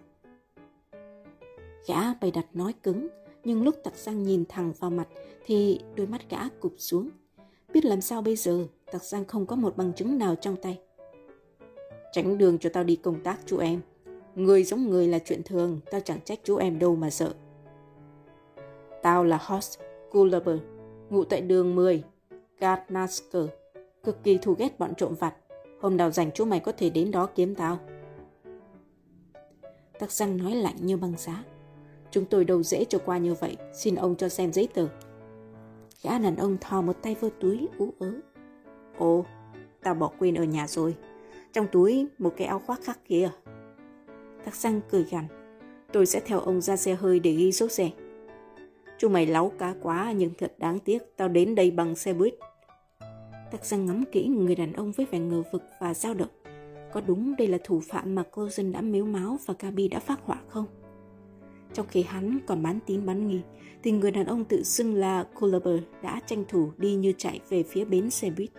Gã 1.87 2.15
bày 2.21 2.31
đặt 2.31 2.47
nói 2.53 2.73
cứng, 2.83 3.09
nhưng 3.45 3.63
lúc 3.63 3.75
tặc 3.85 3.97
giang 3.97 4.23
nhìn 4.23 4.45
thẳng 4.49 4.73
vào 4.79 4.91
mặt 4.91 5.09
thì 5.45 5.81
đôi 5.97 6.07
mắt 6.07 6.31
gã 6.31 6.49
cụp 6.61 6.73
xuống. 6.79 7.11
Biết 7.73 7.85
làm 7.85 8.01
sao 8.01 8.23
bây 8.23 8.37
giờ, 8.37 8.67
tặc 8.93 9.05
giang 9.05 9.25
không 9.25 9.47
có 9.47 9.57
một 9.57 9.77
bằng 9.77 9.93
chứng 9.93 10.19
nào 10.19 10.35
trong 10.35 10.57
tay. 10.57 10.81
Tránh 12.13 12.39
đường 12.39 12.59
cho 12.59 12.71
tao 12.73 12.85
đi 12.85 12.97
công 12.97 13.21
tác 13.21 13.41
chú 13.47 13.59
em. 13.59 13.81
Người 14.35 14.65
giống 14.65 14.91
người 14.91 15.09
là 15.09 15.19
chuyện 15.19 15.43
thường, 15.43 15.81
tao 15.91 16.01
chẳng 16.01 16.21
trách 16.25 16.39
chú 16.45 16.57
em 16.57 16.79
đâu 16.79 16.97
mà 16.97 17.11
sợ. 17.11 17.35
Tao 19.03 19.25
là 19.25 19.39
Horst 19.43 19.79
Gulliver, 20.13 20.59
ngụ 21.11 21.25
tại 21.25 21.41
đường 21.41 21.75
10, 21.75 22.03
Gardnasker, 22.61 23.47
cực 24.05 24.23
kỳ 24.23 24.39
thù 24.39 24.55
ghét 24.59 24.79
bọn 24.79 24.95
trộm 24.95 25.15
vặt. 25.15 25.35
Hôm 25.81 25.97
nào 25.97 26.11
rảnh 26.11 26.31
chú 26.33 26.45
mày 26.45 26.61
có 26.61 26.73
thể 26.73 26.91
đến 26.91 27.11
đó 27.11 27.29
kiếm 27.35 27.55
tao. 27.55 27.79
Tắc 29.99 30.13
răng 30.13 30.37
nói 30.37 30.55
lạnh 30.55 30.77
như 30.81 30.97
băng 30.97 31.15
giá. 31.19 31.45
Chúng 32.11 32.25
tôi 32.25 32.45
đâu 32.45 32.63
dễ 32.63 32.85
cho 32.85 32.99
qua 32.99 33.19
như 33.19 33.35
vậy, 33.35 33.57
xin 33.73 33.95
ông 33.95 34.17
cho 34.17 34.29
xem 34.29 34.53
giấy 34.53 34.69
tờ. 34.75 34.89
Gã 36.03 36.19
đàn 36.19 36.37
ông 36.37 36.57
thò 36.61 36.83
một 36.83 36.97
tay 37.03 37.17
vô 37.21 37.29
túi 37.41 37.69
ú 37.79 37.91
ớ. 37.99 38.13
Ồ, 38.99 39.25
tao 39.83 39.95
bỏ 39.95 40.11
quên 40.19 40.35
ở 40.35 40.45
nhà 40.45 40.67
rồi. 40.67 40.95
Trong 41.53 41.67
túi 41.73 42.07
một 42.19 42.35
cái 42.37 42.47
áo 42.47 42.63
khoác 42.67 42.81
khác 42.85 42.99
kia. 43.09 43.31
Tắc 44.45 44.55
răng 44.55 44.81
cười 44.91 45.05
gằn. 45.11 45.25
Tôi 45.93 46.07
sẽ 46.07 46.21
theo 46.21 46.41
ông 46.41 46.61
ra 46.61 46.77
xe 46.77 46.95
hơi 46.95 47.21
để 47.21 47.33
ghi 47.33 47.53
số 47.53 47.69
xe. 47.69 47.91
Chú 48.99 49.09
mày 49.09 49.27
láu 49.27 49.53
cá 49.59 49.75
quá 49.83 50.13
nhưng 50.17 50.31
thật 50.39 50.55
đáng 50.59 50.79
tiếc 50.79 51.17
tao 51.17 51.29
đến 51.29 51.55
đây 51.55 51.71
bằng 51.71 51.97
xe 51.97 52.13
buýt. 52.13 52.35
Tắc 53.51 53.65
răng 53.65 53.87
ngắm 53.87 54.05
kỹ 54.13 54.27
người 54.27 54.55
đàn 54.55 54.73
ông 54.73 54.93
với 54.93 55.07
vẻ 55.11 55.19
ngờ 55.19 55.43
vực 55.53 55.63
và 55.81 55.95
dao 55.95 56.15
động. 56.15 56.29
Có 56.93 57.01
đúng 57.01 57.37
đây 57.37 57.49
là 57.49 57.59
thủ 57.65 57.81
phạm 57.81 58.15
mà 58.15 58.23
cô 58.31 58.49
dân 58.49 58.73
đã 58.73 58.81
miếu 58.81 59.05
máu 59.05 59.39
và 59.47 59.55
Gabi 59.59 59.89
đã 59.89 60.01
phát 60.01 60.21
họa 60.25 60.39
không? 60.49 60.67
Trong 61.73 61.87
khi 61.87 62.03
hắn 62.03 62.39
còn 62.47 62.63
bán 62.63 62.79
tín 62.87 63.07
bán 63.07 63.27
nghi, 63.27 63.41
thì 63.83 63.91
người 63.91 64.11
đàn 64.11 64.27
ông 64.27 64.45
tự 64.45 64.63
xưng 64.63 64.95
là 64.95 65.25
Culliver 65.41 65.81
đã 66.03 66.21
tranh 66.27 66.45
thủ 66.49 66.71
đi 66.77 66.95
như 66.95 67.13
chạy 67.19 67.41
về 67.49 67.63
phía 67.63 67.85
bến 67.85 68.11
xe 68.11 68.31
buýt. 68.31 68.51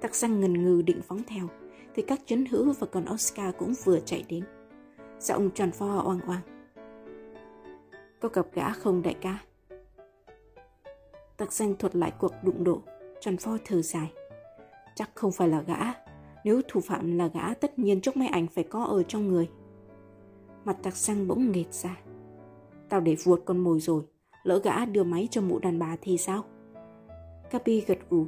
Tắc 0.00 0.14
răng 0.14 0.40
ngần 0.40 0.64
ngừ 0.64 0.82
định 0.82 1.00
phóng 1.08 1.22
theo, 1.26 1.48
thì 1.94 2.02
các 2.02 2.20
chấn 2.26 2.46
hữu 2.46 2.72
và 2.72 2.86
còn 2.86 3.04
Oscar 3.14 3.54
cũng 3.58 3.74
vừa 3.84 4.00
chạy 4.00 4.24
đến. 4.28 4.44
Giọng 5.20 5.50
tròn 5.50 5.70
pho 5.72 6.02
oang 6.02 6.20
oang. 6.26 6.51
Có 8.22 8.28
gặp 8.28 8.46
gã 8.52 8.72
không 8.72 9.02
đại 9.02 9.14
ca? 9.20 9.38
Tặc 11.36 11.52
danh 11.52 11.76
thuật 11.76 11.96
lại 11.96 12.12
cuộc 12.18 12.32
đụng 12.42 12.64
độ, 12.64 12.82
trần 13.20 13.36
pho 13.36 13.56
thở 13.64 13.82
dài. 13.82 14.12
Chắc 14.94 15.10
không 15.14 15.32
phải 15.32 15.48
là 15.48 15.62
gã. 15.62 15.78
Nếu 16.44 16.60
thủ 16.68 16.80
phạm 16.80 17.18
là 17.18 17.26
gã 17.26 17.54
tất 17.54 17.78
nhiên 17.78 18.00
chốc 18.00 18.16
máy 18.16 18.28
ảnh 18.28 18.46
phải 18.46 18.64
có 18.64 18.84
ở 18.84 19.02
trong 19.02 19.28
người. 19.28 19.50
Mặt 20.64 20.76
tặc 20.82 20.96
xanh 20.96 21.28
bỗng 21.28 21.52
nghệt 21.52 21.74
ra. 21.74 22.00
Tao 22.88 23.00
để 23.00 23.16
vuột 23.24 23.42
con 23.44 23.58
mồi 23.58 23.80
rồi. 23.80 24.02
Lỡ 24.42 24.58
gã 24.58 24.84
đưa 24.84 25.04
máy 25.04 25.28
cho 25.30 25.40
mụ 25.40 25.58
đàn 25.58 25.78
bà 25.78 25.96
thì 26.02 26.18
sao? 26.18 26.44
Capi 27.50 27.80
gật 27.80 27.98
gù. 28.10 28.26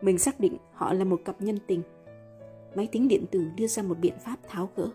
Mình 0.00 0.18
xác 0.18 0.40
định 0.40 0.56
họ 0.72 0.92
là 0.92 1.04
một 1.04 1.20
cặp 1.24 1.42
nhân 1.42 1.58
tình. 1.66 1.82
Máy 2.74 2.88
tính 2.92 3.08
điện 3.08 3.24
tử 3.30 3.44
đưa 3.56 3.66
ra 3.66 3.82
một 3.82 3.98
biện 3.98 4.14
pháp 4.24 4.36
tháo 4.48 4.68
gỡ. 4.76 4.88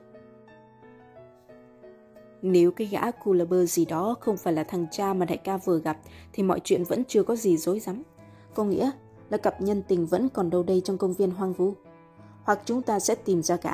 Nếu 2.41 2.71
cái 2.71 2.87
gã 2.87 3.11
Culaber 3.11 3.73
gì 3.73 3.85
đó 3.85 4.15
không 4.19 4.37
phải 4.37 4.53
là 4.53 4.63
thằng 4.63 4.85
cha 4.91 5.13
mà 5.13 5.25
đại 5.25 5.37
ca 5.37 5.57
vừa 5.57 5.79
gặp 5.79 5.97
thì 6.33 6.43
mọi 6.43 6.59
chuyện 6.63 6.83
vẫn 6.83 7.03
chưa 7.07 7.23
có 7.23 7.35
gì 7.35 7.57
dối 7.57 7.79
rắm. 7.79 8.03
Có 8.55 8.63
nghĩa 8.63 8.91
là 9.29 9.37
cặp 9.37 9.61
nhân 9.61 9.83
tình 9.87 10.05
vẫn 10.05 10.29
còn 10.29 10.49
đâu 10.49 10.63
đây 10.63 10.81
trong 10.81 10.97
công 10.97 11.13
viên 11.13 11.31
hoang 11.31 11.53
vu. 11.53 11.73
Hoặc 12.43 12.59
chúng 12.65 12.81
ta 12.81 12.99
sẽ 12.99 13.15
tìm 13.15 13.43
ra 13.43 13.57
gã, 13.61 13.73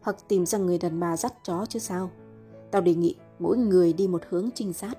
hoặc 0.00 0.16
tìm 0.28 0.46
ra 0.46 0.58
người 0.58 0.78
đàn 0.78 1.00
bà 1.00 1.16
dắt 1.16 1.34
chó 1.44 1.66
chứ 1.68 1.78
sao. 1.78 2.10
Tao 2.70 2.82
đề 2.82 2.94
nghị 2.94 3.16
mỗi 3.38 3.56
người 3.56 3.92
đi 3.92 4.08
một 4.08 4.22
hướng 4.28 4.48
trinh 4.54 4.72
sát. 4.72 4.98